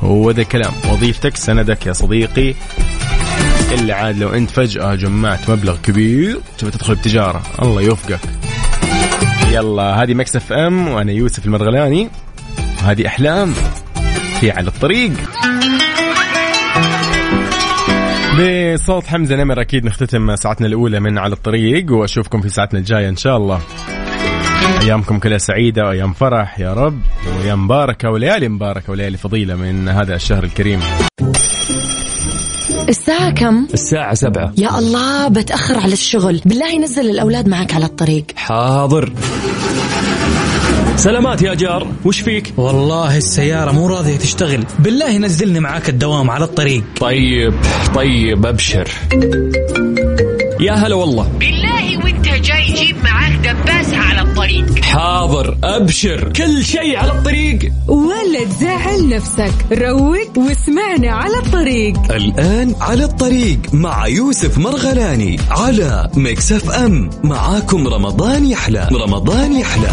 هو 0.01 0.31
ذا 0.31 0.41
الكلام 0.43 0.73
وظيفتك 0.93 1.37
سندك 1.37 1.87
يا 1.87 1.93
صديقي. 1.93 2.55
إلا 3.73 3.95
عاد 3.95 4.19
لو 4.19 4.29
أنت 4.29 4.51
فجأة 4.51 4.95
جمعت 4.95 5.51
مبلغ 5.51 5.77
كبير 5.83 6.41
تبي 6.59 6.71
تدخل 6.71 6.95
بتجارة. 6.95 7.43
الله 7.63 7.83
يوفقك. 7.83 8.21
يلا 9.51 10.03
هذه 10.03 10.15
Mix 10.15 10.53
FM 10.53 10.89
وأنا 10.89 11.13
يوسف 11.13 11.47
المرغلاني. 11.47 12.09
وهذه 12.83 13.07
أحلام 13.07 13.53
في 14.41 14.51
على 14.51 14.69
الطريق. 14.69 15.13
بصوت 18.39 19.07
حمزة 19.07 19.37
نمر 19.37 19.61
أكيد 19.61 19.85
نختتم 19.85 20.37
ساعتنا 20.37 20.67
الأولى 20.67 21.01
من 21.01 21.19
على 21.19 21.33
الطريق 21.33 21.93
وأشوفكم 21.93 22.41
في 22.41 22.49
ساعتنا 22.49 22.79
الجاية 22.79 23.09
إن 23.09 23.17
شاء 23.17 23.37
الله. 23.37 23.61
أيامكم 24.83 25.19
كلها 25.19 25.39
سعيدة 25.39 25.87
وأيام 25.87 26.13
فرح 26.13 26.61
يا 26.61 26.73
رب 26.75 27.01
وأيام 27.39 27.65
مباركة 27.65 28.11
وليالي 28.11 28.49
مباركة 28.49 28.91
وليالي 28.91 29.17
فضيلة 29.17 29.55
من 29.55 29.89
هذا 29.89 30.15
الشهر 30.15 30.45
الكريم. 30.45 30.81
الساعة 32.89 33.31
كم؟ 33.31 33.67
الساعة 33.75 34.15
سبعة. 34.15 34.53
يا 34.59 34.79
الله 34.79 35.29
بتأخر 35.29 35.79
على 35.79 35.93
الشغل. 35.93 36.41
بالله 36.45 36.79
نزل 36.79 37.11
الأولاد 37.11 37.49
معك 37.49 37.75
على 37.75 37.85
الطريق. 37.85 38.25
حاضر. 38.37 39.13
سلامات 41.01 41.43
يا 41.43 41.55
جار 41.55 41.87
وش 42.05 42.21
فيك؟ 42.21 42.53
والله 42.57 43.17
السيارة 43.17 43.73
مو 43.73 43.87
راضية 43.87 44.17
تشتغل. 44.17 44.65
بالله 44.79 45.19
نزلني 45.19 45.61
معاك 45.61 45.89
الدوام 45.89 46.31
على 46.31 46.45
الطريق. 46.45 46.85
طيب 47.01 47.55
طيب 47.95 48.47
أبشر. 48.47 48.89
يا 50.61 50.73
هلا 50.73 50.95
والله. 50.95 51.29
بالله 51.41 52.05
وانت 52.05 52.29
جاي 52.29 52.73
جيب 52.73 52.97
معاك 53.05 53.33
دباسة 53.33 53.97
على 53.97 54.21
الطريق. 54.21 54.85
حاضر 54.85 55.57
أبشر. 55.65 56.33
كل 56.33 56.65
شيء 56.65 56.97
على 56.97 57.13
الطريق. 57.13 57.73
ولا 57.89 58.45
تزعل 58.45 59.09
نفسك. 59.09 59.53
روق 59.73 60.39
واسمعنا 60.39 61.13
على 61.13 61.39
الطريق. 61.47 62.13
الآن 62.13 62.75
على 62.81 63.05
الطريق 63.05 63.59
مع 63.73 64.07
يوسف 64.07 64.59
مرغلاني 64.59 65.41
على 65.51 66.11
ميكس 66.15 66.53
أف 66.53 66.71
أم. 66.71 67.11
معاكم 67.25 67.89
رمضان 67.89 68.47
يحلى. 68.47 68.89
رمضان 68.93 69.61
يحلى. 69.61 69.91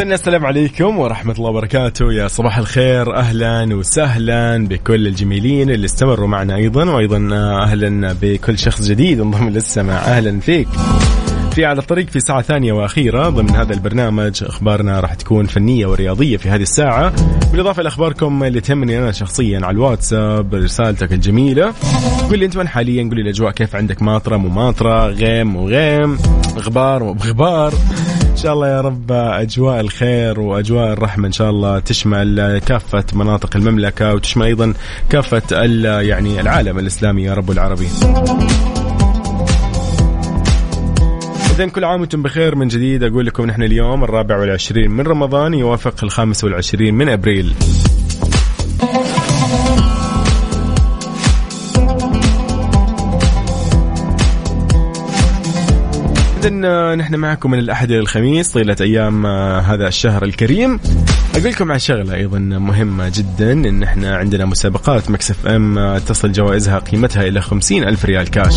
إذن 0.00 0.12
السلام 0.12 0.46
عليكم 0.46 0.98
ورحمة 0.98 1.34
الله 1.38 1.50
وبركاته. 1.50 2.12
يا 2.12 2.28
صباح 2.28 2.58
الخير. 2.58 3.16
أهلا 3.16 3.74
وسهلا 3.74 4.68
بكل 4.68 5.06
الجميلين 5.06 5.70
اللي 5.70 5.84
استمروا 5.84 6.28
معنا 6.28 6.56
أيضا 6.56 6.90
وأيضا 6.90 7.28
أهلا 7.62 8.16
بكل 8.22 8.58
شخص 8.58 8.82
جديد 8.88 9.20
انضم 9.20 9.48
للسماع 9.48 9.98
أهلا 9.98 10.40
فيك. 10.40 10.68
في 11.54 11.64
على 11.64 11.78
الطريق 11.78 12.08
في 12.08 12.20
ساعة 12.20 12.42
ثانية 12.42 12.72
وأخيرة 12.72 13.28
ضمن 13.28 13.50
هذا 13.50 13.74
البرنامج 13.74 14.44
أخبارنا 14.44 15.00
راح 15.00 15.14
تكون 15.14 15.46
فنية 15.46 15.86
ورياضية 15.86 16.36
في 16.36 16.50
هذه 16.50 16.62
الساعة. 16.62 17.12
بالإضافة 17.52 17.82
لأخباركم 17.82 18.44
اللي 18.44 18.60
تهمني 18.60 18.98
أنا 18.98 19.12
شخصيا 19.12 19.60
على 19.62 19.74
الواتساب 19.74 20.54
رسالتك 20.54 21.12
الجميلة. 21.12 21.74
قول 22.30 22.38
لي 22.38 22.44
أنت 22.44 22.56
وين 22.56 22.68
حاليا؟ 22.68 23.02
قول 23.02 23.14
لي 23.14 23.22
الأجواء 23.22 23.52
كيف 23.52 23.76
عندك؟ 23.76 24.02
ماطرة 24.02 24.36
مو 24.36 24.48
ماطرة؟ 24.48 25.06
غيم 25.06 25.56
وغيم 25.56 26.18
غبار 26.58 27.02
وبغبار 27.02 27.74
شاء 28.42 28.52
الله 28.52 28.68
يا 28.68 28.80
رب 28.80 29.12
أجواء 29.12 29.80
الخير 29.80 30.40
وأجواء 30.40 30.92
الرحمة 30.92 31.26
إن 31.26 31.32
شاء 31.32 31.50
الله 31.50 31.78
تشمل 31.78 32.58
كافة 32.66 33.04
مناطق 33.14 33.56
المملكة 33.56 34.14
وتشمل 34.14 34.46
أيضا 34.46 34.74
كافة 35.10 35.42
ال- 35.52 36.06
يعني 36.06 36.40
العالم 36.40 36.78
الإسلامي 36.78 37.22
يا 37.22 37.34
رب 37.34 37.50
العربي 37.50 37.86
إذا 41.54 41.66
كل 41.66 41.84
عام 41.84 42.00
وأنتم 42.00 42.22
بخير 42.22 42.54
من 42.56 42.68
جديد. 42.68 43.02
أقول 43.02 43.26
لكم 43.26 43.46
نحن 43.46 43.62
اليوم 43.62 44.04
الرابع 44.04 44.38
والعشرين 44.38 44.90
من 44.90 45.06
رمضان 45.06 45.54
يوافق 45.54 45.94
الخامس 46.04 46.44
والعشرين 46.44 46.94
من 46.94 47.08
أبريل. 47.08 47.54
إذن 56.50 56.98
نحن 56.98 57.14
معكم 57.14 57.50
من 57.50 57.58
الأحد 57.58 57.90
إلى 57.90 58.00
الخميس 58.00 58.52
طيلة 58.52 58.76
أيام 58.80 59.26
آه، 59.26 59.60
هذا 59.60 59.88
الشهر 59.88 60.24
الكريم. 60.24 60.80
أقول 61.34 61.44
لكم 61.44 61.72
عن 61.72 61.78
شغلة 61.78 62.14
أيضا 62.14 62.38
مهمة 62.38 63.12
جدا 63.14 63.52
إن 63.52 63.82
إحنا 63.82 64.16
عندنا 64.16 64.44
مسابقات 64.44 65.10
مكسف 65.10 65.46
أم 65.46 65.78
آه، 65.78 65.98
تصل 65.98 66.32
جوائزها 66.32 66.78
قيمتها 66.78 67.22
إلى 67.22 67.40
خمسين 67.40 67.84
ألف 67.84 68.04
ريال 68.04 68.30
كاش. 68.30 68.54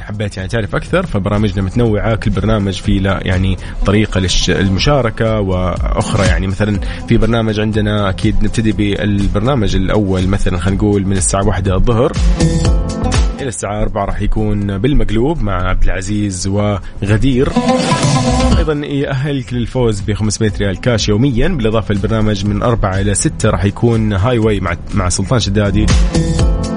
حبيت 0.00 0.36
يعني 0.36 0.48
تعرف 0.48 0.74
أكثر 0.74 1.06
فبرامجنا 1.06 1.62
متنوعة 1.62 2.14
كل 2.16 2.30
برنامج 2.30 2.72
فيه 2.72 3.00
لا 3.00 3.20
يعني 3.22 3.56
طريقة 3.86 4.20
للمشاركة 4.48 5.40
وأخرى 5.40 6.26
يعني 6.26 6.46
مثلا 6.46 6.80
في 7.08 7.16
برنامج 7.16 7.60
عندنا 7.60 8.08
أكيد 8.08 8.42
نبتدي 8.42 8.72
بالبرنامج 8.72 9.76
الأول 9.76 10.28
مثلا 10.28 10.58
خلينا 10.58 10.76
نقول 10.76 11.06
من 11.06 11.16
الساعة 11.16 11.46
واحدة 11.46 11.74
الظهر. 11.74 12.12
إلى 13.40 13.48
الساعة 13.48 13.82
4 13.82 14.04
راح 14.04 14.22
يكون 14.22 14.78
بالمقلوب 14.78 15.42
مع 15.42 15.68
عبد 15.68 15.84
العزيز 15.84 16.46
وغدير. 16.46 17.48
أيضا 18.58 18.72
يأهلك 18.72 19.52
للفوز 19.52 20.00
ب 20.00 20.12
500 20.12 20.52
ريال 20.60 20.80
كاش 20.80 21.08
يوميا. 21.08 21.48
بالإضافة 21.48 21.94
للبرنامج 21.94 22.46
من 22.46 22.62
4 22.62 23.00
إلى 23.00 23.14
6 23.14 23.50
راح 23.50 23.64
يكون 23.64 24.12
Highway 24.12 24.60
مع 24.60 24.76
مع 24.94 25.08
سلطان 25.08 25.40
شدادي. 25.40 25.86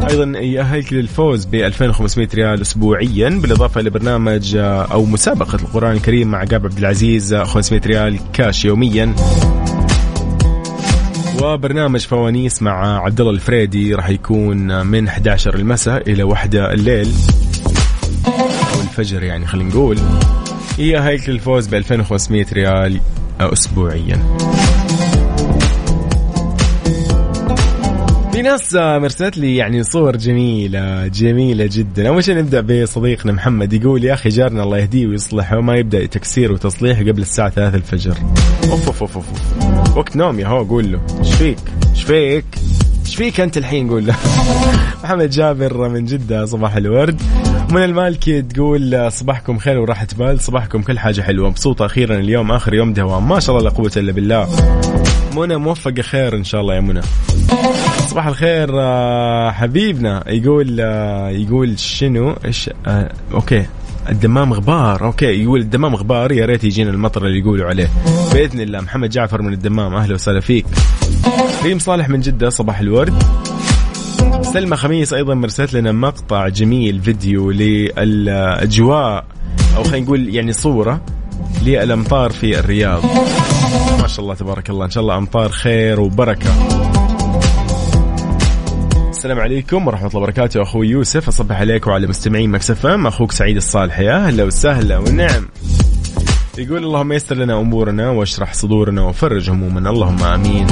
أيضا 0.10 0.40
يأهلك 0.40 0.94
للفوز 0.94 1.46
ب 1.46 1.56
2500 1.56 2.28
ريال 2.36 2.62
اسبوعيا. 2.62 3.30
بالإضافة 3.30 3.82
لبرنامج 3.82 4.56
آه، 4.56 4.84
أو 4.84 5.06
مسابقة 5.06 5.56
القرآن 5.56 5.92
الكريم 5.92 6.28
مع 6.28 6.38
عقاب 6.38 6.66
عبد 6.66 6.78
العزيز 6.78 7.34
آه، 7.34 7.44
500 7.44 7.82
ريال 7.86 8.20
كاش 8.34 8.66
يوميا. 8.66 9.16
وبرنامج 11.42 12.00
فوانيس 12.00 12.62
مع 12.62 13.04
عبد 13.06 13.20
الله 13.20 13.32
الفريدي 13.32 13.96
راح 13.96 14.10
يكون 14.10 14.86
من 14.86 15.08
11 15.08 15.56
المساء 15.56 16.12
إلى 16.12 16.24
1 16.24 16.56
الليل. 16.56 17.12
أو 18.76 18.82
الفجر 18.82 19.24
يعني 19.24 19.48
خلينا 19.48 19.70
نقول. 19.70 19.98
يأهلك 20.80 21.30
للفوز 21.30 21.68
ب 21.68 21.74
2500 21.74 22.46
ريال 22.54 23.00
اسبوعيا. 23.40 24.38
في 28.32 28.42
ناس 28.42 28.74
مرسلت 28.74 29.38
لي 29.38 29.56
يعني 29.56 29.84
صور 29.84 30.18
جميلة 30.18 31.08
جميلة 31.08 31.70
جدا. 31.72 32.08
أول 32.08 32.24
شيء 32.24 32.38
نبدأ 32.38 32.84
بصديقنا 32.84 33.32
محمد 33.32 33.74
يقول 33.74 34.04
يا 34.04 34.14
أخي 34.14 34.30
جارنا 34.30 34.64
الله 34.64 34.78
يهديه 34.78 35.08
ويصلحه 35.08 35.62
ما 35.62 35.76
يبدأ 35.76 36.06
تكسير 36.06 36.52
وتصليح 36.52 37.00
قبل 37.00 37.22
الساعة 37.22 37.50
3 37.50 37.76
الفجر. 37.76 38.18
أوف 38.72 38.88
أوف 38.88 39.02
أوف, 39.02 39.16
أوف. 39.18 39.71
وقت 39.96 40.16
نوم 40.16 40.40
يا 40.40 40.48
هو 40.48 40.64
قول 40.64 40.92
له 40.92 41.02
إيش 41.20 41.34
فيك؟ 41.34 41.58
إيش 41.96 42.04
فيك؟ 42.04 42.46
إيش 43.06 43.16
فيك 43.16 43.40
أنت 43.40 43.58
الحين؟ 43.58 43.90
قول 43.90 44.06
له. 44.06 44.16
محمد 45.04 45.30
جابر 45.30 45.90
من 45.90 46.06
جدة 46.06 46.46
صباح 46.46 46.76
الورد. 46.76 47.22
من 47.72 47.84
المالكي 47.84 48.42
تقول 48.42 49.12
صباحكم 49.12 49.58
خير 49.58 49.80
وراحة 49.80 50.08
بال 50.18 50.40
صباحكم 50.40 50.82
كل 50.82 51.00
حاجة 51.00 51.22
حلوة 51.22 51.50
مبسوطة 51.50 51.86
أخيرا 51.86 52.16
اليوم 52.16 52.52
آخر 52.52 52.74
يوم 52.74 52.94
دوام 52.94 53.30
ما 53.30 53.40
شاء 53.40 53.58
الله 53.58 53.70
لا 53.70 53.76
قوة 53.76 53.92
إلا 53.98 54.12
بالله. 54.12 54.50
منى 55.36 55.58
موفقة 55.58 56.02
خير 56.02 56.36
إن 56.36 56.44
شاء 56.44 56.62
الله 56.62 56.76
يا 56.76 56.80
منى. 56.80 57.02
صباح 58.10 58.28
الخير 58.28 58.70
آه، 58.74 59.52
حبيبنا 59.52 60.24
يقول 60.28 60.78
آه، 60.80 61.30
يقول 61.30 61.80
شنو؟ 61.80 62.36
إيش 62.46 62.70
آه، 62.88 63.12
okay. 63.34 63.66
الدمام 64.10 64.54
غبار. 64.54 65.06
okay 65.06 65.44
يقول 65.44 65.60
الدمام 65.60 65.96
غبار 65.96 66.32
يا 66.32 66.46
ريت 66.46 66.64
يجينا 66.64 66.90
المطر 66.90 67.26
اللي 67.26 67.40
يقولوا 67.40 67.68
عليه. 67.68 67.90
بإذن 68.34 68.62
الله 68.62 68.82
محمد 68.82 69.10
جعفر 69.10 69.42
من 69.42 69.54
الدمام 69.54 69.96
أهلا 69.96 70.14
وسهلا 70.14 70.40
فيك. 70.40 70.66
ريم 71.64 71.80
صالح 71.80 72.10
من 72.10 72.20
جدة 72.20 72.50
صباح 72.50 72.80
الورد. 72.80 73.24
سلمى 74.42 74.76
خميس 74.76 75.14
أيضا 75.14 75.34
مرسلت 75.34 75.74
لنا 75.74 75.92
مقطع 75.92 76.48
جميل 76.48 77.02
فيديو 77.02 77.52
للأجواء 77.52 79.26
أو 79.78 79.84
خلينا 79.84 80.06
نقول 80.06 80.36
يعني 80.36 80.54
صورة 80.54 81.02
للأمطار 81.66 82.32
في 82.32 82.60
الرياض. 82.60 83.06
ما 84.02 84.08
شاء 84.08 84.20
الله 84.20 84.36
تبارك 84.36 84.70
الله 84.70 84.86
إن 84.86 84.92
شاء 84.92 85.02
الله 85.04 85.18
أمطار 85.18 85.50
خير 85.50 86.00
وبركة. 86.00 86.81
السلام 89.22 89.40
عليكم 89.40 89.88
ورحمة 89.88 90.08
الله 90.08 90.20
وبركاته. 90.20 90.62
أخوي 90.62 90.88
يوسف 90.88 91.28
أصبح 91.28 91.60
عليك 91.60 91.88
وعلى 91.88 92.08
مستمعين 92.08 92.50
مكسف 92.50 92.86
أخوك 92.86 93.32
سعيد 93.32 93.56
الصالحي 93.56 94.06
يا 94.06 94.28
أهلا 94.28 94.44
وسهلا 94.44 94.98
والنعم. 94.98 95.48
يقول 96.58 96.84
اللهم 96.84 97.12
يسر 97.12 97.36
لنا 97.36 97.60
أمورنا 97.60 98.10
واشرح 98.10 98.54
صدورنا 98.54 99.02
وفرج 99.02 99.50
همومنا. 99.50 99.90
اللهم 99.90 100.24
آمين. 100.24 100.68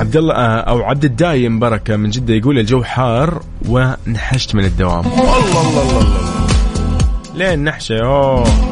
عبد 0.00 0.16
الله 0.16 0.34
آه، 0.34 0.60
أو 0.60 0.82
عبد 0.82 1.04
الدايم 1.04 1.58
بركة 1.58 1.96
من 1.96 2.10
جدة 2.10 2.34
يقول 2.34 2.58
الجو 2.58 2.82
حار 2.82 3.42
ونحشت 3.68 4.54
من 4.54 4.64
الدوام. 4.64 5.06
الله 5.06 5.38
الله 5.38 5.68
الله, 5.68 6.00
الله. 6.00 6.18
لين 7.34 7.64
نحشة 7.64 7.98
أوه. 8.04 8.71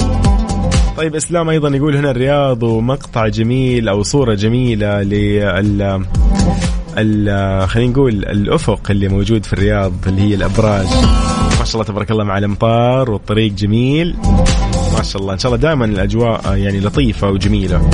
طيب 1.01 1.15
إسلام 1.17 1.51
أيضا 1.51 1.69
يقول 1.69 1.97
هنا 1.97 2.11
الرياض 2.11 2.63
ومقطع 2.63 3.29
جميل 3.29 3.89
أو 3.89 4.03
صورة 4.03 4.35
جميلة 4.35 5.03
لل 5.03 6.05
خلينا 7.69 7.93
نقول 7.93 8.13
الأفق 8.15 8.91
اللي 8.91 9.09
موجود 9.09 9.45
في 9.45 9.53
الرياض 9.53 9.93
اللي 10.07 10.23
هي 10.23 10.35
الأبراج. 10.35 10.87
ما 11.59 11.65
شاء 11.65 11.75
الله 11.75 11.85
تبارك 11.85 12.11
الله 12.11 12.25
مع 12.25 12.39
الامطار 12.39 13.11
والطريق 13.11 13.53
جميل. 13.53 14.17
ما 14.97 15.03
شاء 15.03 15.23
الله 15.23 15.35
إن 15.35 15.39
شاء 15.39 15.53
الله 15.53 15.63
دائما 15.63 15.85
الأجواء 15.85 16.57
يعني 16.57 16.81
لطيفة 16.81 17.31
وجميلة. 17.31 17.91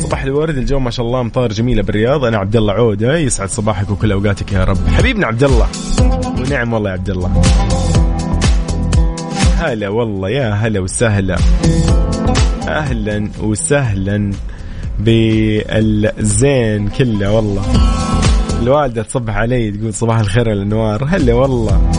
صباح 0.00 0.22
الورد 0.22 0.56
الجو 0.56 0.78
ما 0.78 0.90
شاء 0.90 1.06
الله 1.06 1.20
امطار 1.20 1.52
جميله 1.52 1.82
بالرياض. 1.82 2.24
أنا 2.24 2.38
عبد 2.38 2.56
الله 2.56 2.72
عودة 2.72 3.18
يسعد 3.18 3.48
صباحك 3.48 3.90
وكل 3.90 4.12
أوقاتك 4.12 4.52
يا 4.52 4.64
رب. 4.64 4.88
حبيبنا 4.88 5.26
عبد 5.26 5.44
الله. 5.44 5.66
ونعم 6.40 6.72
والله 6.72 6.90
يا 6.90 6.94
عبد 6.94 7.10
الله. 7.10 7.42
هلا 9.58 9.88
والله 9.88 10.28
يا 10.28 10.50
هلا 10.50 10.80
وسهلا. 10.80 11.36
أهلا 12.68 13.30
وسهلا 13.42 14.30
بالزين 14.98 16.88
كله 16.88 17.32
والله. 17.32 17.62
الوالدة 18.62 19.02
تصبح 19.02 19.36
علي 19.36 19.70
تقول 19.70 19.94
صباح 19.94 20.18
الخير 20.18 20.52
الأنوار. 20.52 21.04
هلا 21.04 21.34
والله. 21.34 21.90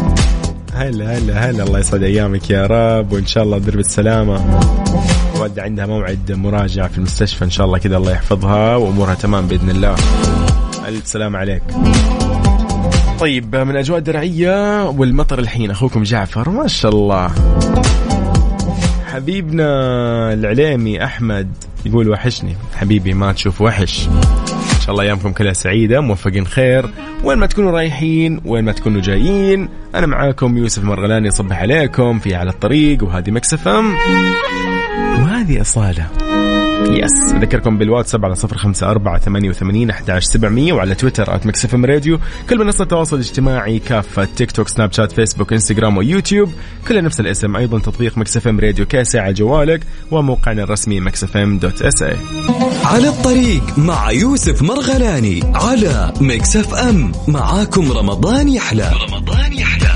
هلا 0.74 1.17
هلا 1.17 1.50
هلا. 1.50 1.63
الله 1.63 1.80
يسعد 1.80 2.04
أيامك 2.04 2.50
يا 2.50 2.65
رب 2.65 3.12
وإن 3.12 3.26
شاء 3.26 3.43
الله 3.43 3.58
تدير 3.58 3.78
بالسلامة 3.78 4.62
والدة 5.39 5.63
عندها 5.63 5.86
موعد 5.86 6.32
مراجعة 6.32 6.88
في 6.88 6.97
المستشفى 6.97 7.45
إن 7.45 7.50
شاء 7.50 7.65
الله 7.65 7.78
كذا 7.78 7.97
الله 7.97 8.12
يحفظها 8.12 8.76
وأمورها 8.76 9.13
تمام 9.13 9.47
بإذن 9.47 9.69
الله. 9.69 9.95
ألف 10.88 11.08
سلام 11.08 11.36
عليك. 11.36 11.63
طيب 13.19 13.56
من 13.56 13.76
اجواء 13.76 14.00
درعية 14.00 14.89
والمطر 14.89 15.39
الحين 15.39 15.71
أخوكم 15.71 16.04
جعفر 16.04 16.50
ما 16.50 16.67
شاء 16.67 16.91
الله. 16.91 17.32
حبيبنا 19.12 19.67
العليمي 20.34 21.04
أحمد 21.04 21.52
يقول 21.86 22.10
وحشني. 22.10 22.56
حبيبي 22.76 23.13
ما 23.13 23.32
تشوف 23.32 23.62
وحش. 23.62 24.08
إن 24.08 24.82
شاء 24.82 24.91
الله 24.91 25.04
أيامكم 25.04 25.32
كلها 25.32 25.54
سعيدة 25.54 26.02
موفقين 26.02 26.47
خير. 26.47 26.89
وين 27.24 27.38
ما 27.38 27.45
تكونوا 27.45 27.71
رايحين 27.71 28.41
وين 28.45 28.63
ما 28.63 28.71
تكونوا 28.71 29.02
جايين 29.02 29.69
أنا 29.95 30.08
معاكم 30.08 30.58
يوسف 30.58 30.84
مرغلاني 30.84 31.28
يصبح 31.28 31.62
عليكم 31.62 32.19
في 32.19 32.36
على 32.36 32.50
الطريق 32.50 33.04
وهذه 33.04 33.32
مكسفم 33.32 33.95
وهذه 35.19 35.62
أصالة. 35.62 36.08
yes. 36.89 37.34
اذكركم 37.34 37.78
بالواتساب 37.78 38.26
على 38.26 38.36
صفر 38.36 38.58
خمسة 38.58 38.91
أربعة 38.91 39.20
ثمانية 39.20 39.50
وثمانين 39.50 39.89
أحداش 39.89 40.24
سبعمية 40.24 40.74
وعلى 40.74 40.96
تويتر 40.96 41.36
at 41.36 41.46
Mix 41.46 41.76
FM 41.76 41.86
Radio. 41.86 42.20
كل 42.50 42.58
منصة 42.58 42.82
التواصل 42.82 43.15
الاجتماعي 43.15 43.80
كافة 43.80 44.28
تيك 44.36 44.52
توك 44.52 44.67
سناب 44.67 44.91
شات 44.91 45.12
فيسبوك 45.12 45.54
إنستغرام 45.54 45.98
ويوتيوب. 45.98 46.54
كلها 46.88 47.02
نفس 47.02 47.20
الاسم 47.20 47.56
أيضا 47.56 47.80
تطبيق 47.80 48.17
Mix 48.17 48.48
FM 48.48 48.60
Radio 48.60 48.86
كاسة 48.86 49.22
على 49.22 49.34
جوالك 49.34 49.82
وموقعنا 50.12 50.63
الرسمي 50.63 51.00
Mix 51.00 51.38
FM 51.38 51.58
dot 51.58 51.82
SA. 51.82 52.17
على 52.86 53.08
الطريق 53.08 53.78
مع 53.78 54.12
يوسف 54.12 54.62
مرغلاني 54.62 55.41
على 55.56 56.13
Mix 56.22 56.74
FM. 56.74 57.12
معاكم 57.28 57.91
رمضان 57.91 58.50
يحلى. 58.50 58.91
رمضان 59.10 59.54
يحلى. 59.54 59.91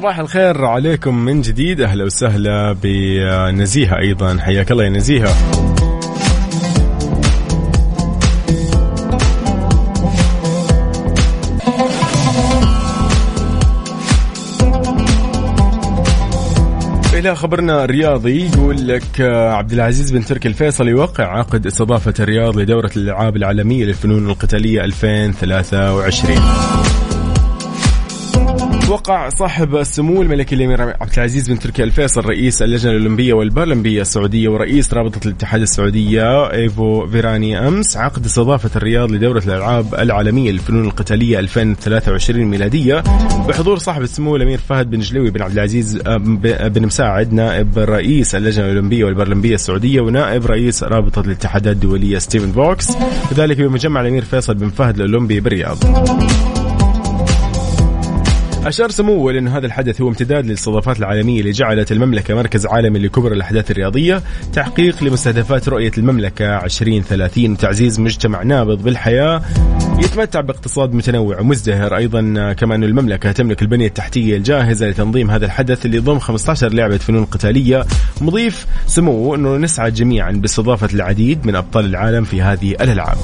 صباح 0.00 0.18
الخير 0.18 0.64
عليكم 0.64 1.14
من 1.14 1.40
جديد. 1.40 1.80
أهلا 1.80 2.04
وسهلا 2.04 2.72
بنزيهة 2.72 3.98
أيضا. 3.98 4.38
حياك 4.40 4.70
الله 4.70 4.84
يا 4.84 4.88
نزيهة. 4.88 5.34
إلى 17.14 17.36
خبرنا 17.36 17.84
الرياضي 17.84 18.46
يقول 18.46 18.88
لك 18.88 19.20
آه، 19.20 19.52
عبد 19.52 19.72
العزيز 19.72 20.10
بن 20.10 20.24
تركي 20.24 20.48
الفيصل 20.48 20.88
يوقع 20.88 21.38
عقد 21.38 21.66
استضافة 21.66 22.14
الرياض 22.20 22.58
لدورة 22.58 22.90
الألعاب 22.96 23.36
العالمية 23.36 23.84
للفنون 23.84 24.30
القتالية 24.30 24.84
2023 24.84 26.36
وقع 28.90 29.28
صاحب 29.28 29.76
السمو 29.76 30.22
الملكي 30.22 30.54
الامير 30.54 30.82
عبد 30.82 31.12
العزيز 31.16 31.50
بن 31.50 31.58
تركي 31.58 31.82
الفيصل 31.82 32.20
رئيس 32.20 32.62
اللجنة 32.62 32.92
الأولمبية 32.92 33.32
والبارالمبيه 33.32 34.00
السعودية 34.00 34.48
ورئيس 34.48 34.94
رابطة 34.94 35.20
الاتحاد 35.26 35.60
السعودية 35.60 36.52
إيفو 36.52 37.06
فيرياني 37.06 37.68
أمس 37.68 37.96
عقد 37.96 38.24
استضافة 38.24 38.70
الرياض 38.76 39.10
لدورة 39.10 39.42
الألعاب 39.46 39.94
العالمية 39.94 40.50
للفنون 40.50 40.84
القتالية 40.84 41.38
2023 41.38 42.44
ميلادية 42.44 43.02
بحضور 43.48 43.78
صاحب 43.78 44.02
السمو 44.02 44.36
الأمير 44.36 44.58
فهد 44.58 44.90
بن 44.90 45.00
جلوي 45.00 45.30
بن 45.30 45.42
عبد 45.42 45.52
العزيز 45.52 45.98
بن 46.64 46.86
مساعد 46.86 47.32
نائب 47.32 47.78
رئيس 47.78 48.34
اللجنة 48.34 48.64
الأولمبية 48.64 49.04
والبارالمبيه 49.04 49.54
السعودية 49.54 50.00
ونائب 50.00 50.46
رئيس 50.46 50.82
رابطة 50.82 51.20
الاتحادات 51.20 51.74
الدولية 51.74 52.18
ستيفن 52.18 52.52
فوكس 52.52 52.92
كذلك 53.30 53.60
بمجمع 53.60 54.00
الأمير 54.00 54.24
فيصل 54.24 54.54
بن 54.54 54.68
فهد 54.68 55.00
الأولمبي 55.00 55.40
بالرياض. 55.40 55.78
أشار 58.66 58.90
سموه 58.90 59.32
أن 59.32 59.48
هذا 59.48 59.66
الحدث 59.66 60.00
هو 60.00 60.08
امتداد 60.08 60.46
للاستضافات 60.46 60.98
العالمية 60.98 61.40
اللي 61.40 61.50
جعلت 61.50 61.92
المملكة 61.92 62.34
مركز 62.34 62.66
عالمي 62.66 62.98
لكبر 62.98 63.32
الأحداث 63.32 63.70
الرياضية 63.70 64.22
تحقيق 64.52 65.04
لمستهدفات 65.04 65.68
رؤية 65.68 65.92
المملكة 65.98 66.64
2030 66.64 67.52
وتعزيز 67.52 68.00
مجتمع 68.00 68.42
نابض 68.42 68.82
بالحياة. 68.82 69.42
يتمتع 69.98 70.40
باقتصاد 70.40 70.94
متنوع 70.94 71.40
ومزدهر. 71.40 71.96
أيضا 71.96 72.52
كما 72.52 72.74
أن 72.74 72.84
المملكة 72.84 73.32
تملك 73.32 73.62
البنية 73.62 73.86
التحتية 73.86 74.36
الجاهزة 74.36 74.86
لتنظيم 74.88 75.30
هذا 75.30 75.46
الحدث 75.46 75.86
اللي 75.86 75.96
يضم 75.96 76.18
15 76.18 76.72
لعبة 76.72 76.96
فنون 76.96 77.24
قتالية. 77.24 77.84
مضيف 78.20 78.66
سموه 78.86 79.36
أنه 79.36 79.56
نسعى 79.56 79.90
جميعا 79.90 80.32
باستضافة 80.32 80.88
العديد 80.94 81.46
من 81.46 81.56
أبطال 81.56 81.84
العالم 81.84 82.24
في 82.24 82.42
هذه 82.42 82.70
الألعاب. 82.70 83.16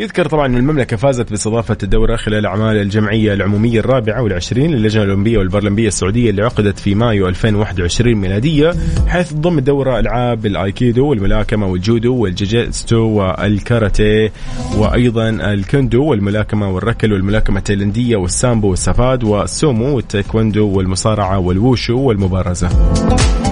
يذكر 0.00 0.26
طبعا 0.26 0.46
أن 0.46 0.56
المملكة 0.56 0.96
فازت 0.96 1.30
باستضافة 1.30 1.76
الدورة 1.82 2.16
خلال 2.16 2.46
أعمال 2.46 2.76
الجمعية 2.76 3.34
العمومية 3.34 3.80
الرابعة 3.80 4.22
والعشرين 4.22 4.70
للجنة 4.70 5.02
الأولمبية 5.02 5.38
والبارالمبية 5.38 5.88
السعودية 5.88 6.30
اللي 6.30 6.42
عقدت 6.42 6.78
في 6.78 6.94
مايو 6.94 7.28
2021 7.28 8.14
ميلادية 8.14 8.74
حيث 9.06 9.30
تضم 9.30 9.58
الدورة 9.58 9.98
ألعاب 9.98 10.46
الآيكيدو 10.46 11.06
والملاكمة 11.06 11.66
والجودو 11.66 12.14
والجيجيتسو 12.14 13.02
والكاراتيه 13.02 14.32
وأيضا 14.76 15.28
الكندو 15.28 16.04
والملاكمة 16.04 16.70
والركل 16.70 17.12
والملاكمة 17.12 17.58
التايلندية 17.58 18.16
والسامبو 18.16 18.70
والسافات 18.70 19.24
والسومو 19.24 19.96
والتايكوندو 19.96 20.66
والمصارعة 20.68 21.38
والووشو 21.38 21.98
والمبارزة. 21.98 22.68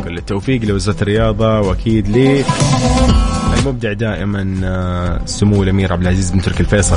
كل 0.04 0.18
التوفيق 0.18 0.64
لوزارة 0.64 1.02
الرياضة 1.02 1.60
وأكيد 1.60 2.08
لي. 2.08 2.44
المبدع 3.68 3.92
دائما 3.92 4.60
آه، 4.64 5.20
سمو 5.26 5.62
الأمير 5.62 5.92
عبد 5.92 6.02
العزيز 6.02 6.30
بن 6.30 6.42
تركي 6.42 6.60
الفيصل. 6.60 6.96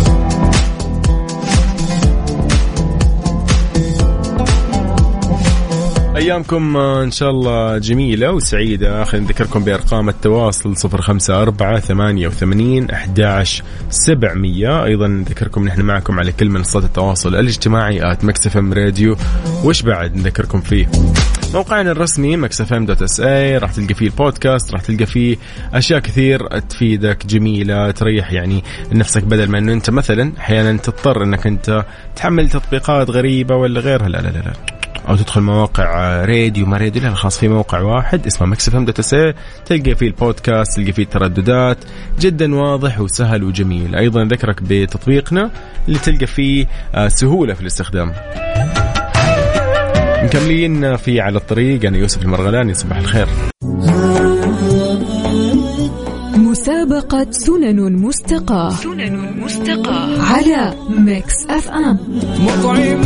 أيامكم 6.15 6.77
آه، 6.77 7.03
إن 7.03 7.11
شاء 7.11 7.29
الله 7.29 7.77
جميلة 7.77 8.31
وسعيدة. 8.31 9.03
خلينا 9.03 9.25
نذكركم 9.25 9.63
بأرقام 9.63 10.09
التواصل 10.09 10.75
054 10.75 11.79
88 11.79 12.91
11 12.91 13.63
700 13.89 14.83
أيضا 14.83 15.07
نذكركم 15.07 15.65
نحن 15.65 15.81
معكم 15.81 16.19
على 16.19 16.31
كل 16.31 16.49
منصات 16.49 16.83
التواصل 16.83 17.35
الاجتماعي 17.35 18.11
at 18.11 18.25
Mix 18.25 18.57
FM 18.57 18.73
Radio. 18.73 19.15
وش 19.63 19.81
بعد؟ 19.81 20.15
نذكركم 20.15 20.61
فيه. 20.61 20.87
موقعنا 21.53 21.91
الرسمي 21.91 22.37
Mix 22.37 22.73
FM 22.73 22.85
dot 22.85 23.01
SA 23.01 23.57
راح 23.57 23.71
تلقى 23.71 23.93
فيه 23.93 24.05
البودكاست 24.05 24.71
راح 24.73 24.81
تلقى 24.81 25.05
فيه 25.05 25.37
أشياء 25.73 25.99
كثير 25.99 26.59
تفيدك 26.59 27.25
جميلة 27.25 27.91
تريح 27.91 28.31
يعني 28.31 28.63
نفسك 28.91 29.23
بدل 29.23 29.49
ما 29.49 29.57
إنه 29.57 29.73
أنت 29.73 29.89
مثلا 29.89 30.31
أحيانا 30.39 30.77
تضطر 30.77 31.23
إنك 31.23 31.47
أنت 31.47 31.85
تحمل 32.15 32.49
تطبيقات 32.49 33.09
غريبة 33.09 33.55
ولا 33.55 33.79
غيرها. 33.79 34.09
لا 34.09 34.17
لا 34.17 34.27
لا, 34.27 34.37
لا. 34.37 34.53
أو 35.09 35.15
تدخل 35.15 35.41
مواقع 35.41 36.15
راديو 36.25 36.65
ما 36.65 36.77
راديو 36.77 37.03
لا 37.03 37.13
خاص 37.13 37.39
في 37.39 37.47
موقع 37.47 37.81
واحد 37.81 38.25
اسمه 38.25 38.47
Mix 38.47 38.67
FM 38.67 38.85
تلقى 39.65 39.95
فيه 39.95 40.07
البودكاست 40.07 40.77
تلقى 40.77 40.91
فيه 40.91 41.03
الترددات 41.03 41.77
جدا 42.19 42.55
واضح 42.55 42.99
وسهل 42.99 43.43
وجميل. 43.43 43.95
أيضا 43.95 44.23
ذكرك 44.23 44.63
بتطبيقنا 44.63 45.51
اللي 45.87 45.99
تلقى 45.99 46.27
فيه 46.27 46.67
آه، 46.95 47.07
سهولة 47.07 47.53
في 47.53 47.61
الاستخدام. 47.61 48.13
مكملين 50.35 50.95
في 50.97 51.21
على 51.21 51.37
الطريق. 51.37 51.85
أنا 51.85 51.97
يوسف 51.97 52.21
المرغلاني 52.21 52.73
صباح 52.73 52.97
الخير. 52.97 53.27
مسابقة 56.35 57.27
سنن 57.31 57.93
مستقاة. 57.93 58.69
سنن 58.69 59.41
مستقاة. 59.43 60.21
على 60.21 60.73
Mix 60.89 61.45
FM. 61.49 61.99
مطعم 62.39 63.01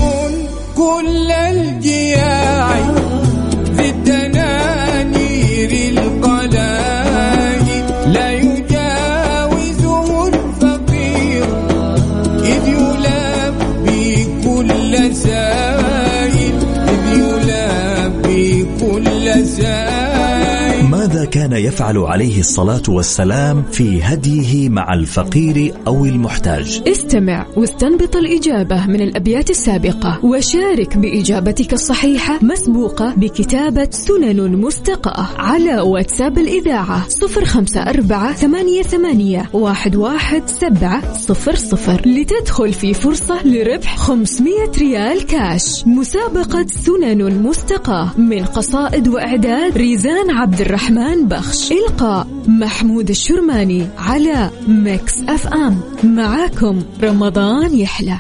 كل 0.75 1.31
الجياع 1.31 2.69
في 3.77 3.89
الدنانير 3.89 5.71
القلائل. 5.97 6.94
ماذا 21.25 21.47
كان 21.47 21.53
يفعل 21.53 21.97
عليه 21.97 22.39
الصلاة 22.39 22.81
والسلام 22.89 23.63
في 23.63 24.03
هديه 24.03 24.69
مع 24.69 24.93
الفقير 24.93 25.73
أو 25.87 26.05
المحتاج. 26.05 26.81
استمع 26.87 27.45
واستنبط 27.57 28.15
الإجابة 28.15 28.87
من 28.87 29.01
الأبيات 29.01 29.49
السابقة 29.49 30.25
وشارك 30.25 30.97
بإجابتك 30.97 31.73
الصحيحة 31.73 32.39
مسبوقة 32.41 33.13
بكتابة 33.17 33.87
سنن 33.91 34.55
مستقاة 34.55 35.27
على 35.37 35.79
واتساب 35.79 36.37
الإذاعة 36.37 37.09
صفر 37.09 37.45
خمسة 37.45 37.81
أربعة 37.81 38.33
ثمانية, 38.33 38.81
ثمانية 38.81 39.49
واحد, 39.53 39.95
واحد 39.95 40.43
سبعة 40.47 41.13
صفر 41.13 41.55
صفر 41.55 42.01
لتدخل 42.05 42.73
في 42.73 42.93
فرصة 42.93 43.47
لربح 43.47 43.97
500 43.97 44.53
ريال 44.77 45.25
كاش. 45.25 45.87
مسابقة 45.87 46.65
سنن 46.67 47.43
مستقاة 47.43 48.19
من 48.19 48.45
قصائد 48.45 49.07
وإعداد 49.07 49.77
ريزان 49.77 50.31
عبد 50.31 50.61
الرحمن 50.61 51.14
بخش. 51.23 51.71
إلقاء 51.71 52.27
محمود 52.47 53.09
الشرماني 53.09 53.87
على 53.97 54.49
Mix 54.67 55.13
FM. 55.29 55.81
معاكم 56.03 56.83
رمضان 57.03 57.75
يحلى. 57.75 58.19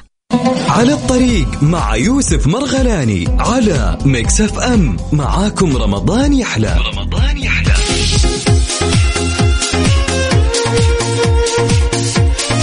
على 0.69 0.93
الطريق 0.93 1.63
مع 1.63 1.95
يوسف 1.95 2.47
مرغلاني 2.47 3.27
على 3.39 3.97
Mix 4.05 4.41
FM. 4.41 4.97
معاكم 5.13 5.77
رمضان 5.77 6.33
يحلى. 6.33 6.75
رمضان 6.93 7.37
يحلى. 7.37 7.73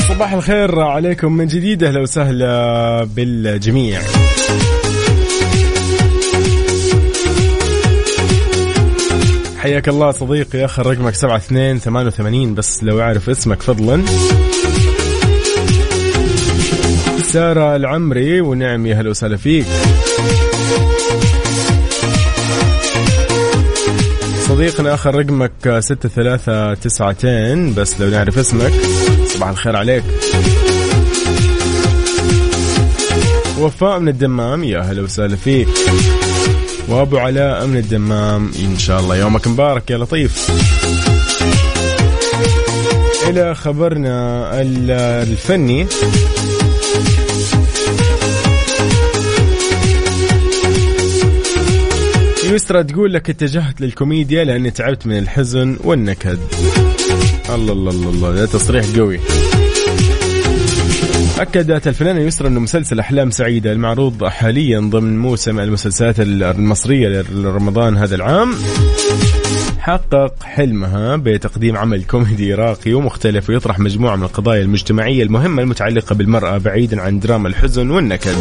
صباح 0.09 0.33
الخير 0.33 0.81
عليكم 0.81 1.33
من 1.33 1.47
جديد 1.47 1.85
أهلا 1.85 2.01
وسهلا 2.01 3.05
بالجميع. 3.17 4.01
حياك 9.63 9.89
الله 9.89 10.11
صديقي 10.11 10.65
آخر 10.65 10.87
رقمك 10.87 11.15
سبعة 11.15 11.37
اثنين 11.37 11.79
ثمانية 11.79 12.07
وثمانين 12.07 12.55
بس 12.55 12.85
لو 12.85 13.01
أعرف 13.01 13.31
اسمك 13.31 13.63
فضلا. 13.63 14.03
سارة 17.23 17.77
العمري 17.77 18.41
ونعم 18.41 18.87
يا 18.87 19.01
هلا 19.01 19.11
وسهلا 19.11 19.37
فيك. 19.37 19.67
صديقنا 24.49 24.95
آخر 24.95 25.15
رقمك 25.15 25.79
ستة 25.79 26.09
ثلاثة 26.09 26.75
تسعتين 26.75 27.75
بس 27.75 28.01
لو 28.01 28.11
نعرف 28.11 28.39
اسمك 28.39 28.73
صباح 29.27 29.49
الخير 29.49 29.77
عليك. 29.77 30.05
وفاء 33.59 33.99
من 33.99 34.09
الدمام 34.09 34.65
يا 34.65 34.81
هلا 34.81 35.03
وسهلا 35.03 35.37
فيك. 35.37 35.69
وابو 36.93 37.19
علاء 37.19 37.67
من 37.67 37.77
الدمام. 37.77 38.51
إن 38.59 38.79
شاء 38.79 39.01
الله 39.01 39.17
يومك 39.17 39.49
مبارك 39.49 39.91
يا 39.91 39.99
لطيف. 39.99 40.51
إلى 43.29 43.55
خبرنا 43.55 44.49
ال- 44.61 44.91
الفني. 45.31 45.87
يسرى 52.45 52.85
تقول 52.85 53.15
لك 53.15 53.31
اتجهت 53.31 53.81
للكوميديا 53.81 54.45
لأني 54.45 54.71
تعبت 54.71 55.07
من 55.07 55.19
الحزن 55.19 55.77
والنكد. 55.85 56.39
الله 57.55 57.73
الله 57.73 57.91
الله, 57.91 58.11
الله. 58.11 58.33
ده 58.35 58.47
تصريح 58.47 58.87
قوي. 58.97 59.21
أكدت 61.41 61.89
الفنانة 61.89 62.21
يسرى 62.21 62.49
أن 62.49 62.55
مسلسل 62.55 63.01
أحلام 63.01 63.31
سعيدة 63.31 63.73
المعروض 63.73 64.25
حاليا 64.25 64.81
ضمن 64.81 65.19
موسم 65.19 65.61
المسلسلات 65.61 66.21
المصرية 66.21 67.25
لرمضان 67.33 67.97
هذا 67.97 68.15
العام 68.15 68.55
حقق 69.79 70.43
حلمها 70.43 71.17
بتقديم 71.17 71.77
عمل 71.77 72.05
كوميدي 72.05 72.55
راقي 72.55 72.95
ومختلف 72.95 73.51
ويطرح 73.51 73.79
مجموعة 73.79 74.17
من 74.17 74.23
القضايا 74.23 74.63
المجتمعية 74.63 75.23
المهمة 75.23 75.63
المتعلقة 75.63 76.15
بالمرأة 76.15 76.59
بعيدا 76.59 77.01
عن 77.01 77.21
دراما 77.21 77.49
الحزن 77.49 77.91
والنكد. 77.91 78.37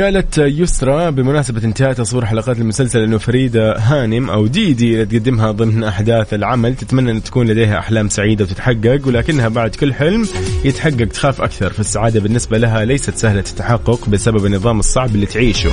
قالت 0.00 0.38
يسرى 0.38 1.10
بمناسبة 1.10 1.64
انتهاء 1.64 1.92
تصوير 1.92 2.24
حلقات 2.24 2.58
المسلسل 2.58 3.02
أنه 3.02 3.18
فريدة 3.18 3.78
هانم 3.78 4.30
أو 4.30 4.46
ديدي 4.46 5.02
اللي 5.02 5.04
تقدمها 5.04 5.50
ضمن 5.50 5.84
أحداث 5.84 6.34
العمل 6.34 6.76
تتمنى 6.76 7.10
أن 7.10 7.22
تكون 7.22 7.46
لديها 7.46 7.78
أحلام 7.78 8.08
سعيدة 8.08 8.44
وتتحقق 8.44 9.00
ولكنها 9.06 9.48
بعد 9.48 9.74
كل 9.74 9.94
حلم 9.94 10.28
يتحقق 10.64 11.04
تخاف 11.04 11.40
أكثر. 11.40 11.72
فالسعادة 11.72 12.20
بالنسبة 12.20 12.58
لها 12.58 12.84
ليست 12.84 13.16
سهلة 13.16 13.44
التحقق 13.50 14.08
بسبب 14.08 14.46
النظام 14.46 14.78
الصعب 14.78 15.14
اللي 15.14 15.26
تعيشه. 15.26 15.70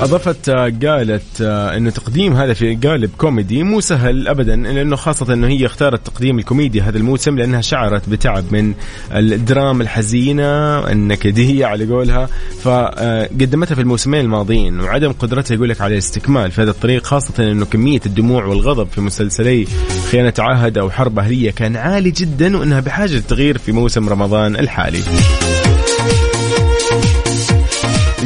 أضافت 0.00 0.48
آه، 0.48 0.72
قالت 0.82 1.40
آه، 1.40 1.76
انه 1.76 1.90
تقديم 1.90 2.36
هذا 2.36 2.52
في 2.52 2.74
قالب 2.74 3.10
كوميدي 3.18 3.62
مو 3.62 3.80
سهل 3.80 4.28
ابدا 4.28 4.56
لأنه 4.56 4.96
خاصة 4.96 5.32
إنه 5.34 5.46
هي 5.46 5.66
اختارت 5.66 6.06
تقديم 6.06 6.38
الكوميديا 6.38 6.82
هذا 6.82 6.98
الموسم 6.98 7.38
لأنها 7.38 7.60
شعرت 7.60 8.08
بتعب 8.08 8.44
من 8.50 8.74
الدراما 9.12 9.82
الحزينة 9.82 10.78
النكديه 10.90 11.66
على 11.66 11.86
قولها 11.86 12.28
فقدمتها 12.62 13.74
في 13.74 13.80
الموسمين 13.80 14.20
الماضيين 14.20 14.80
وعدم 14.80 15.12
قدرتها 15.12 15.54
يقول 15.54 15.68
لك 15.68 15.80
على 15.80 15.92
الاستكمال 15.92 16.50
في 16.50 16.62
هذا 16.62 16.70
الطريق 16.70 17.06
خاصة 17.06 17.52
إنه 17.52 17.64
كمية 17.64 18.00
الدموع 18.06 18.44
والغضب 18.44 18.88
في 18.88 19.00
مسلسلي 19.00 19.66
خيانة 20.10 20.34
عهد 20.38 20.78
أو 20.78 20.90
حرب 20.90 21.18
أهلية 21.18 21.50
كان 21.50 21.76
عالي 21.76 22.10
جدا 22.10 22.56
وإنها 22.56 22.80
بحاجة 22.80 23.12
للتغيير 23.12 23.58
في 23.58 23.72
موسم 23.72 24.08
رمضان 24.08 24.56
الحالي. 24.56 25.00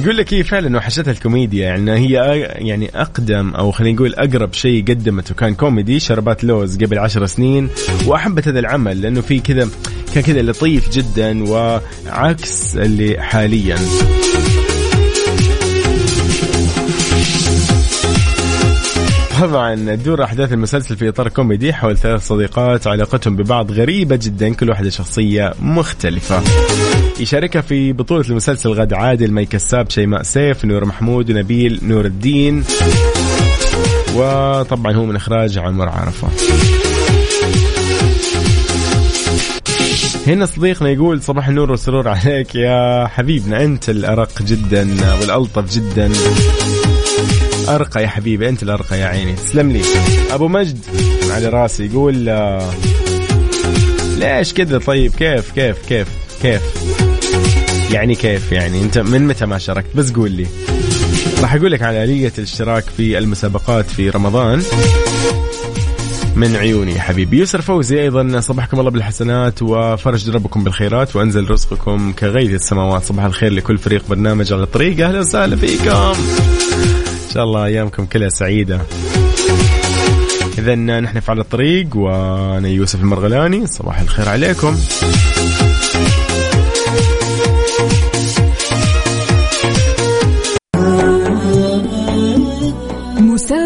يقول 0.03 0.16
لك 0.16 0.34
هي 0.34 0.44
فعلا 0.44 0.76
وحشتها 0.76 1.11
الكوميديا 1.11 1.66
يعني 1.66 1.92
هي 1.92 2.12
يعني 2.40 2.90
أقدم 2.94 3.55
أو 3.55 3.70
خلينا 3.70 3.96
نقول 3.96 4.14
أقرب 4.14 4.53
شيء 4.53 4.84
قدمته. 4.84 5.34
كان 5.34 5.55
كوميدي 5.55 6.00
شربات 6.00 6.44
لوز 6.44 6.76
قبل 6.84 6.98
عشر 6.98 7.26
سنين 7.26 7.68
وأحبت 8.07 8.48
هذا 8.48 8.59
العمل 8.59 9.03
لأنه 9.03 9.20
في 9.20 9.40
كذا 9.40 9.68
كان 10.14 10.22
كذا 10.22 10.42
لطيف 10.42 10.90
جدا 10.90 11.50
وعكس 11.50 12.76
اللي 12.76 13.22
حاليا. 13.22 13.76
طبعا 19.40 19.74
تدور 19.74 20.24
أحداث 20.24 20.53
المسلسل 20.53 20.96
في 20.96 21.09
إطار 21.09 21.28
كوميدي 21.28 21.72
حول 21.72 21.98
ثلاث 21.98 22.26
صديقات 22.26 22.86
علاقتهم 22.86 23.36
ببعض 23.36 23.72
غريبة 23.72 24.18
جدا 24.22 24.55
كل 24.55 24.70
واحدة 24.70 24.90
شخصية 24.90 25.55
مختلفة. 25.61 26.42
يشاركها 27.23 27.62
في 27.62 27.93
بطولة 27.93 28.25
المسلسل 28.29 28.70
غد 28.70 28.93
عادل 28.93 29.33
مي 29.33 29.47
كساب 29.47 29.91
شيماء 29.91 30.23
سيف 30.23 30.64
نور 30.64 30.85
محمود 30.85 31.31
ونبيل 31.31 31.81
نور 31.83 32.05
الدين. 32.05 32.64
وطبعا 34.14 34.93
هو 34.93 35.05
من 35.05 35.16
إخراج 35.16 35.59
عمر 35.59 35.89
عرفة. 35.89 36.29
هنا 40.27 40.47
صديقنا 40.47 40.89
يقول 40.89 41.23
صباح 41.23 41.49
النور 41.49 41.70
والسرور 41.70 42.09
عليك 42.09 42.55
يا 42.55 43.07
حبيبنا. 43.07 43.64
أنت 43.64 43.91
الأرق 43.91 44.43
جدا 44.43 44.89
والألطف 45.20 45.75
جدا. 45.75 46.12
أرقى 47.68 48.03
يا 48.03 48.09
حبيبي 48.09 48.49
أنت 48.49 48.62
الأرقى 48.62 48.99
يا 48.99 49.07
عيني. 49.07 49.33
تسلم 49.33 49.70
لي. 49.70 49.83
أبو 50.31 50.49
مجد 50.49 50.79
على 51.31 51.49
راسي 51.49 51.87
يقول 51.87 52.29
آه، 52.29 52.70
ليش 54.18 54.53
كذا؟ 54.53 54.79
طيب 54.79 55.12
كيف 55.14 55.53
كيف 55.53 55.77
كيف 55.89 56.09
كيف؟ 56.43 56.82
يعني 57.93 58.14
كيف 58.14 58.53
يعني؟ 58.53 58.82
انت 58.82 58.99
من 58.99 59.26
متى 59.26 59.47
ما 59.47 59.59
شاركت؟ 59.59 59.97
بس 59.97 60.12
قول 60.12 60.30
لي. 60.30 60.47
راح 61.40 61.55
أقول 61.55 61.72
لك 61.72 61.82
على 61.82 62.05
آلية 62.05 62.32
الاشتراك 62.38 62.84
في 62.97 63.18
المسابقات 63.18 63.86
في 63.86 64.11
رمضان. 64.11 64.62
من 66.36 66.57
عيوني 66.57 67.01
حبيبي. 67.01 67.40
يسر 67.40 67.61
فوزي 67.61 68.03
أيضا. 68.03 68.40
صبحكم 68.40 68.80
الله 68.80 68.90
بالحسنات 68.90 69.62
وفرج 69.62 70.30
دربكم 70.30 70.64
بالخيرات 70.64 71.16
وأنزل 71.16 71.51
رزقكم 71.51 72.12
كغيث 72.12 72.51
السماوات. 72.51 73.05
صباح 73.05 73.24
الخير 73.24 73.53
لكل 73.53 73.78
فريق 73.78 74.05
برنامج 74.09 74.53
على 74.53 74.62
الطريق. 74.62 75.07
أهلا 75.07 75.20
وسهلا 75.20 75.57
فيكم. 75.57 75.90
إن 75.90 77.34
شاء 77.34 77.45
الله 77.45 77.64
أيامكم 77.64 78.07
كلها 78.07 78.28
سعيدة. 78.28 78.80
اذا 80.59 80.74
نحن 80.74 81.20
في 81.20 81.30
على 81.30 81.40
الطريق 81.40 81.97
وأنا 81.97 82.68
يوسف 82.68 83.01
المرغلاني. 83.01 83.66
صباح 83.66 84.01
الخير 84.01 84.28
عليكم. 84.28 84.76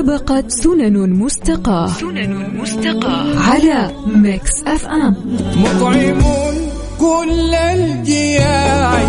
مسابقة 0.07 0.49
سنن 0.49 1.11
مستقاة 1.11 1.87
سنن 1.87 2.61
مستقاة. 2.61 3.39
على 3.51 3.91
Mix 4.07 4.63
FM. 4.67 5.15
مطعمون 5.57 6.55
كل 7.01 7.55
الجياع 7.55 9.03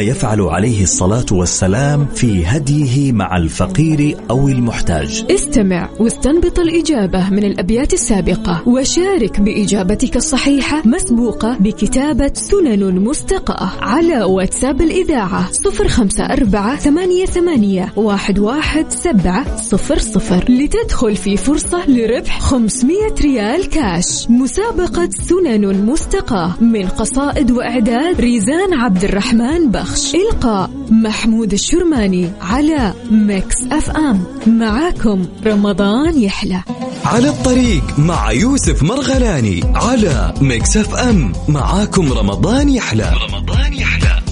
يفعل 0.00 0.40
عليه 0.40 0.82
الصلاة 0.82 1.26
والسلام 1.32 2.06
في 2.14 2.46
هديه 2.46 3.12
مع 3.12 3.36
الفقير 3.36 4.16
أو 4.30 4.48
المحتاج. 4.48 5.24
استمع 5.30 5.88
واستنبط 6.00 6.58
الإجابة 6.58 7.30
من 7.30 7.44
الأبيات 7.44 7.92
السابقة 7.92 8.68
وشارك 8.68 9.40
بإجابتك 9.40 10.16
الصحيحة 10.16 10.82
مسبوقة 10.84 11.56
بكتابة 11.60 12.30
سنن 12.34 12.94
مستقاة 13.04 13.70
على 13.80 14.22
واتساب 14.24 14.82
الإذاعة 14.82 15.52
صفر 15.52 15.88
خمسة 15.88 16.24
أربعة 16.24 16.76
ثمانية, 16.76 17.26
ثمانية 17.26 17.92
واحد, 17.96 18.38
واحد 18.38 18.90
سبعة 18.90 19.56
صفر 19.56 19.98
صفر 19.98 20.44
لتدخل 20.48 21.16
في 21.16 21.36
فرصة 21.36 21.90
لربح 21.90 22.40
500 22.40 22.96
ريال 23.20 23.68
كاش. 23.68 24.30
مسابقة 24.30 25.08
سنن 25.28 25.86
مستقاة 25.86 26.54
من 26.60 26.88
قصائد 26.88 27.50
وإعداد 27.50 28.20
ريزان 28.20 28.74
عبد 28.74 29.04
الرحمن 29.04 29.70
بخش 29.86 30.14
إلقاء 30.14 30.70
محمود 30.90 31.52
الشرماني 31.52 32.30
على 32.40 32.94
Mix 33.10 33.56
FM. 33.72 34.24
معاكم 34.46 35.26
رمضان 35.46 36.22
يحلى. 36.22 36.62
على 37.04 37.28
الطريق 37.28 37.98
مع 37.98 38.32
يوسف 38.32 38.82
مرغلاني 38.82 39.60
على 39.74 40.34
Mix 40.40 40.76
F 40.76 40.94
M. 40.94 41.32
معاكم 41.48 42.12
رمضان 42.12 42.68
يحلى. 42.68 43.12
رمضان 43.30 43.72
يحلى. 43.74 44.22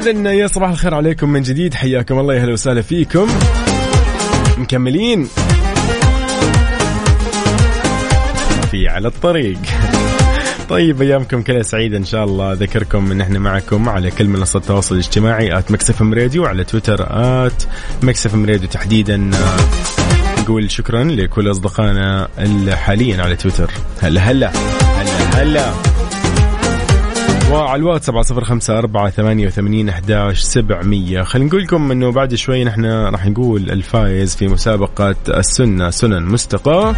إذن 0.00 0.26
يا 0.26 0.46
صباح 0.46 0.70
الخير 0.70 0.94
عليكم 0.94 1.28
من 1.28 1.42
جديد. 1.42 1.74
حياكم 1.74 2.18
الله 2.18 2.34
يا 2.34 2.42
أهلا 2.42 2.52
وسهلا 2.52 2.82
فيكم. 2.82 3.28
مكملين. 4.58 5.28
في 8.70 8.88
على 8.88 9.08
الطريق. 9.08 9.58
طيب 10.68 11.02
أيامكم 11.02 11.42
كلها 11.42 11.62
سعيدة 11.62 11.96
إن 11.96 12.04
شاء 12.04 12.24
الله. 12.24 12.52
أذكركم 12.52 13.12
إن 13.12 13.20
إحنا 13.20 13.38
معكم 13.38 13.88
على 13.88 14.10
كل 14.10 14.28
منصات 14.28 14.62
التواصل 14.62 14.94
الاجتماعي 14.94 15.62
Mix 15.70 15.89
FM 15.89 16.02
Radio 16.02 16.42
وعلى 16.42 16.64
تويتر 16.64 17.06
Mix 18.02 18.21
FM 18.21 18.34
راديو 18.34 18.68
تحديدا. 18.68 19.30
نقول 20.38 20.70
شكرا 20.70 21.04
لكل 21.04 21.50
أصدقائنا 21.50 22.28
اللي 22.38 22.76
حاليا 22.76 23.22
على 23.22 23.36
تويتر. 23.36 23.70
هلا 24.00 24.20
هلا 24.20 24.52
هلا 24.96 25.42
هلا. 25.42 25.72
وعلى 27.52 27.80
الواتس 27.80 28.06
سبعة 28.06 28.22
صفر 28.22 28.44
خمسة 28.44 28.78
أربعة 28.78 29.10
ثمانية 29.10 29.46
وثمانين 29.46 29.88
أحداش 29.88 30.40
سبعمية. 30.40 31.22
خلينا 31.22 31.48
نقول 31.48 31.62
لكم 31.62 31.90
أنه 31.90 32.12
بعد 32.12 32.34
شوي 32.34 32.64
نحن 32.64 32.84
راح 32.84 33.26
نقول 33.26 33.70
الفايز 33.70 34.36
في 34.36 34.48
مسابقة 34.48 35.16
السنة 35.28 35.90
سنن 35.90 36.22
مستقاة 36.22 36.94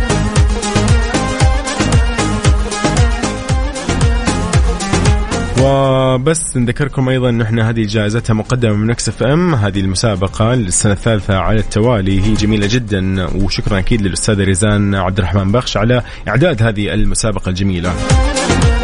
وبس 5.63 6.57
نذكركم 6.57 7.09
أيضا 7.09 7.29
إن 7.29 7.41
إحنا 7.41 7.71
هذه 7.71 7.87
جائزتها 7.87 8.35
مقدمة 8.35 8.75
من 8.75 8.91
Mix 8.91 9.09
FM 9.09 9.55
هذه 9.55 9.81
المسابقة 9.81 10.55
للسنة 10.55 10.93
الثالثة 10.93 11.37
على 11.37 11.61
التوالي. 11.61 12.23
هي 12.23 12.33
جميلة 12.35 12.67
جدا 12.71 13.27
وشكرا 13.37 13.79
أكيد 13.79 14.03
للاستاذه 14.03 14.45
ريزان 14.45 14.95
عبد 14.95 15.19
الرحمن 15.19 15.53
بخش 15.53 15.77
على 15.77 16.03
إعداد 16.29 16.63
هذه 16.63 16.95
المسابقة 16.95 17.49
الجميلة. 17.49 17.93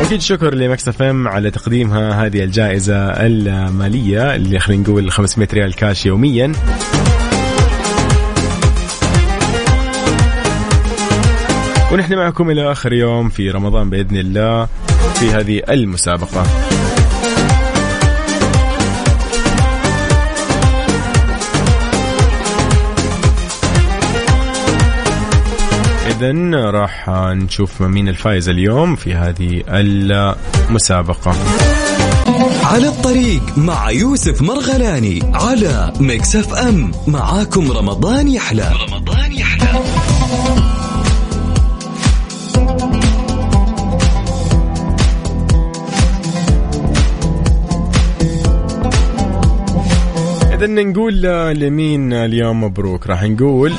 واكيد 0.01 0.21
شكر 0.21 0.55
لمكس 0.55 0.89
إف 0.89 1.03
إم 1.03 1.29
على 1.29 1.51
تقديمها 1.51 2.27
هذه 2.27 2.45
الجائزة 2.45 2.97
المالية 2.97 4.35
اللي 4.35 4.59
خلينا 4.59 4.83
نقول 4.83 5.11
500 5.11 5.49
ريال 5.53 5.75
كاش 5.75 6.07
يوميا. 6.07 6.53
ونحن 11.93 12.15
معكم 12.15 12.51
إلى 12.51 12.73
آخر 12.73 12.93
يوم 12.93 13.29
في 13.29 13.51
رمضان 13.51 13.91
بإذن 13.91 14.17
الله 14.17 14.69
في 15.15 15.31
هذه 15.31 15.63
المسابقة. 15.71 16.47
إذا 26.07 26.33
راح 26.71 27.09
نشوف 27.09 27.83
مين 27.83 28.09
الفائز 28.09 28.49
اليوم 28.49 28.97
في 28.97 29.15
هذه 29.15 29.63
المسابقة. 29.69 31.37
على 32.65 32.89
الطريق 32.89 33.43
مع 33.59 33.91
يوسف 33.91 34.43
مرغلاني 34.43 35.21
على 35.35 35.93
Mix 36.01 36.37
FM. 36.37 36.91
معاكم 37.07 37.73
رمضان 37.73 38.29
يحلى. 38.29 38.73
رمضان 38.89 39.33
يحلى. 39.33 39.81
إذا 50.67 50.83
نقول 50.83 51.23
لمين 51.61 52.13
اليوم 52.13 52.65
مبروك؟ 52.65 53.07
راح 53.07 53.23
نقول 53.23 53.73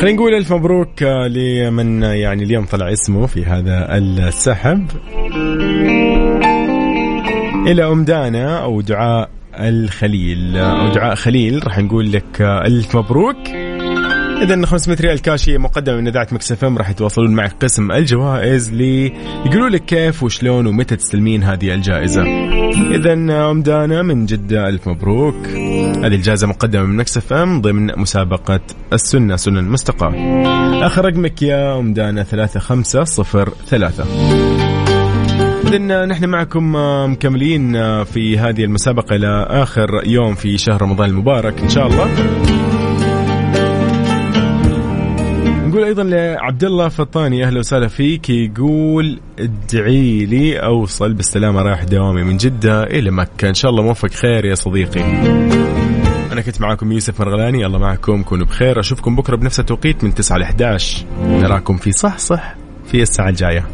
خلينا 0.00 0.12
نقول 0.12 0.34
ألف 0.34 0.52
مبروك 0.52 1.02
لمن 1.02 2.02
يعني 2.02 2.44
اليوم 2.44 2.64
طلع 2.64 2.92
اسمه 2.92 3.26
في 3.26 3.44
هذا 3.44 3.98
السحب. 3.98 4.86
إلى 7.66 7.84
أم 7.84 8.04
دانا 8.04 8.58
أو 8.62 8.80
دعاء 8.80 9.30
الخليل. 9.54 10.56
أو 10.56 10.88
دعاء 10.88 11.14
خليل 11.14 11.66
راح 11.66 11.78
نقول 11.78 12.12
لك 12.12 12.40
ألف 12.40 12.96
مبروك. 12.96 13.61
اذا 14.42 14.66
500 14.66 14.98
ريال 15.00 15.22
كاش 15.22 15.48
هي 15.48 15.58
مقدمه 15.58 15.96
من 15.96 16.08
إذاعة 16.08 16.28
Mix 16.32 16.64
راح 16.64 16.90
يتواصلون 16.90 17.34
معك 17.34 17.52
قسم 17.60 17.92
الجوائز 17.92 18.72
لي 18.72 19.12
يقولوا 19.46 19.68
لك 19.68 19.84
كيف 19.84 20.22
وشلون 20.22 20.66
ومتى 20.66 20.96
تستلمين 20.96 21.42
هذه 21.42 21.74
الجائزة. 21.74 22.22
اذا 22.90 23.12
ام 23.12 23.62
دانا 23.62 24.02
من 24.02 24.26
جدة 24.26 24.68
ألف 24.68 24.88
مبروك. 24.88 25.46
هذه 26.04 26.14
الجائزة 26.14 26.46
مقدمة 26.46 26.82
من 26.82 26.96
Mix 26.96 27.16
FM 27.16 27.60
ضمن 27.60 27.98
مسابقة 27.98 28.60
السنة 28.92 29.36
سنن 29.36 29.64
مستقاة 29.64 30.12
آخر 30.86 31.04
رقمك 31.04 31.42
يا 31.42 31.78
ام 31.78 31.92
دانا 31.92 32.22
3503 32.22 34.04
إذن 35.66 36.08
نحن 36.08 36.24
معكم 36.24 36.72
مكملين 37.12 37.72
في 38.04 38.38
هذه 38.38 38.64
المسابقة 38.64 39.16
إلى 39.16 39.46
آخر 39.50 40.02
يوم 40.06 40.34
في 40.34 40.58
شهر 40.58 40.82
رمضان 40.82 41.10
المبارك 41.10 41.60
إن 41.60 41.68
شاء 41.68 41.86
الله. 41.86 42.71
نقول 45.82 45.98
أيضا 45.98 46.02
لعبد 46.02 46.64
الله 46.64 46.88
فطاني 46.88 47.44
أهلا 47.44 47.58
وسهلا 47.58 47.88
فيك 47.88 48.30
يقول 48.30 49.20
ادعي 49.38 50.26
لي 50.26 50.58
أوصل 50.58 51.12
بالسلامة 51.12 51.62
رايح 51.62 51.84
دوامي 51.84 52.22
من 52.22 52.36
جدة 52.36 52.82
إلى 52.82 53.10
مكة. 53.10 53.48
إن 53.48 53.54
شاء 53.54 53.70
الله 53.70 53.82
موفق 53.82 54.10
خير 54.10 54.44
يا 54.44 54.54
صديقي. 54.54 55.00
أنا 56.32 56.40
كنت 56.40 56.60
معاكم 56.60 56.92
يوسف 56.92 57.20
مرغلاني 57.20 57.66
الله 57.66 57.78
معكم 57.78 58.22
كونوا 58.22 58.46
بخير. 58.46 58.80
أشوفكم 58.80 59.16
بكرة 59.16 59.36
بنفس 59.36 59.60
التوقيت 59.60 60.04
من 60.04 60.14
9 60.14 60.38
ل 60.38 60.42
11 60.42 61.06
نراكم 61.24 61.76
في 61.76 61.92
صح 61.92 62.18
صح 62.18 62.54
في 62.86 63.02
الساعة 63.02 63.28
الجاية. 63.28 63.66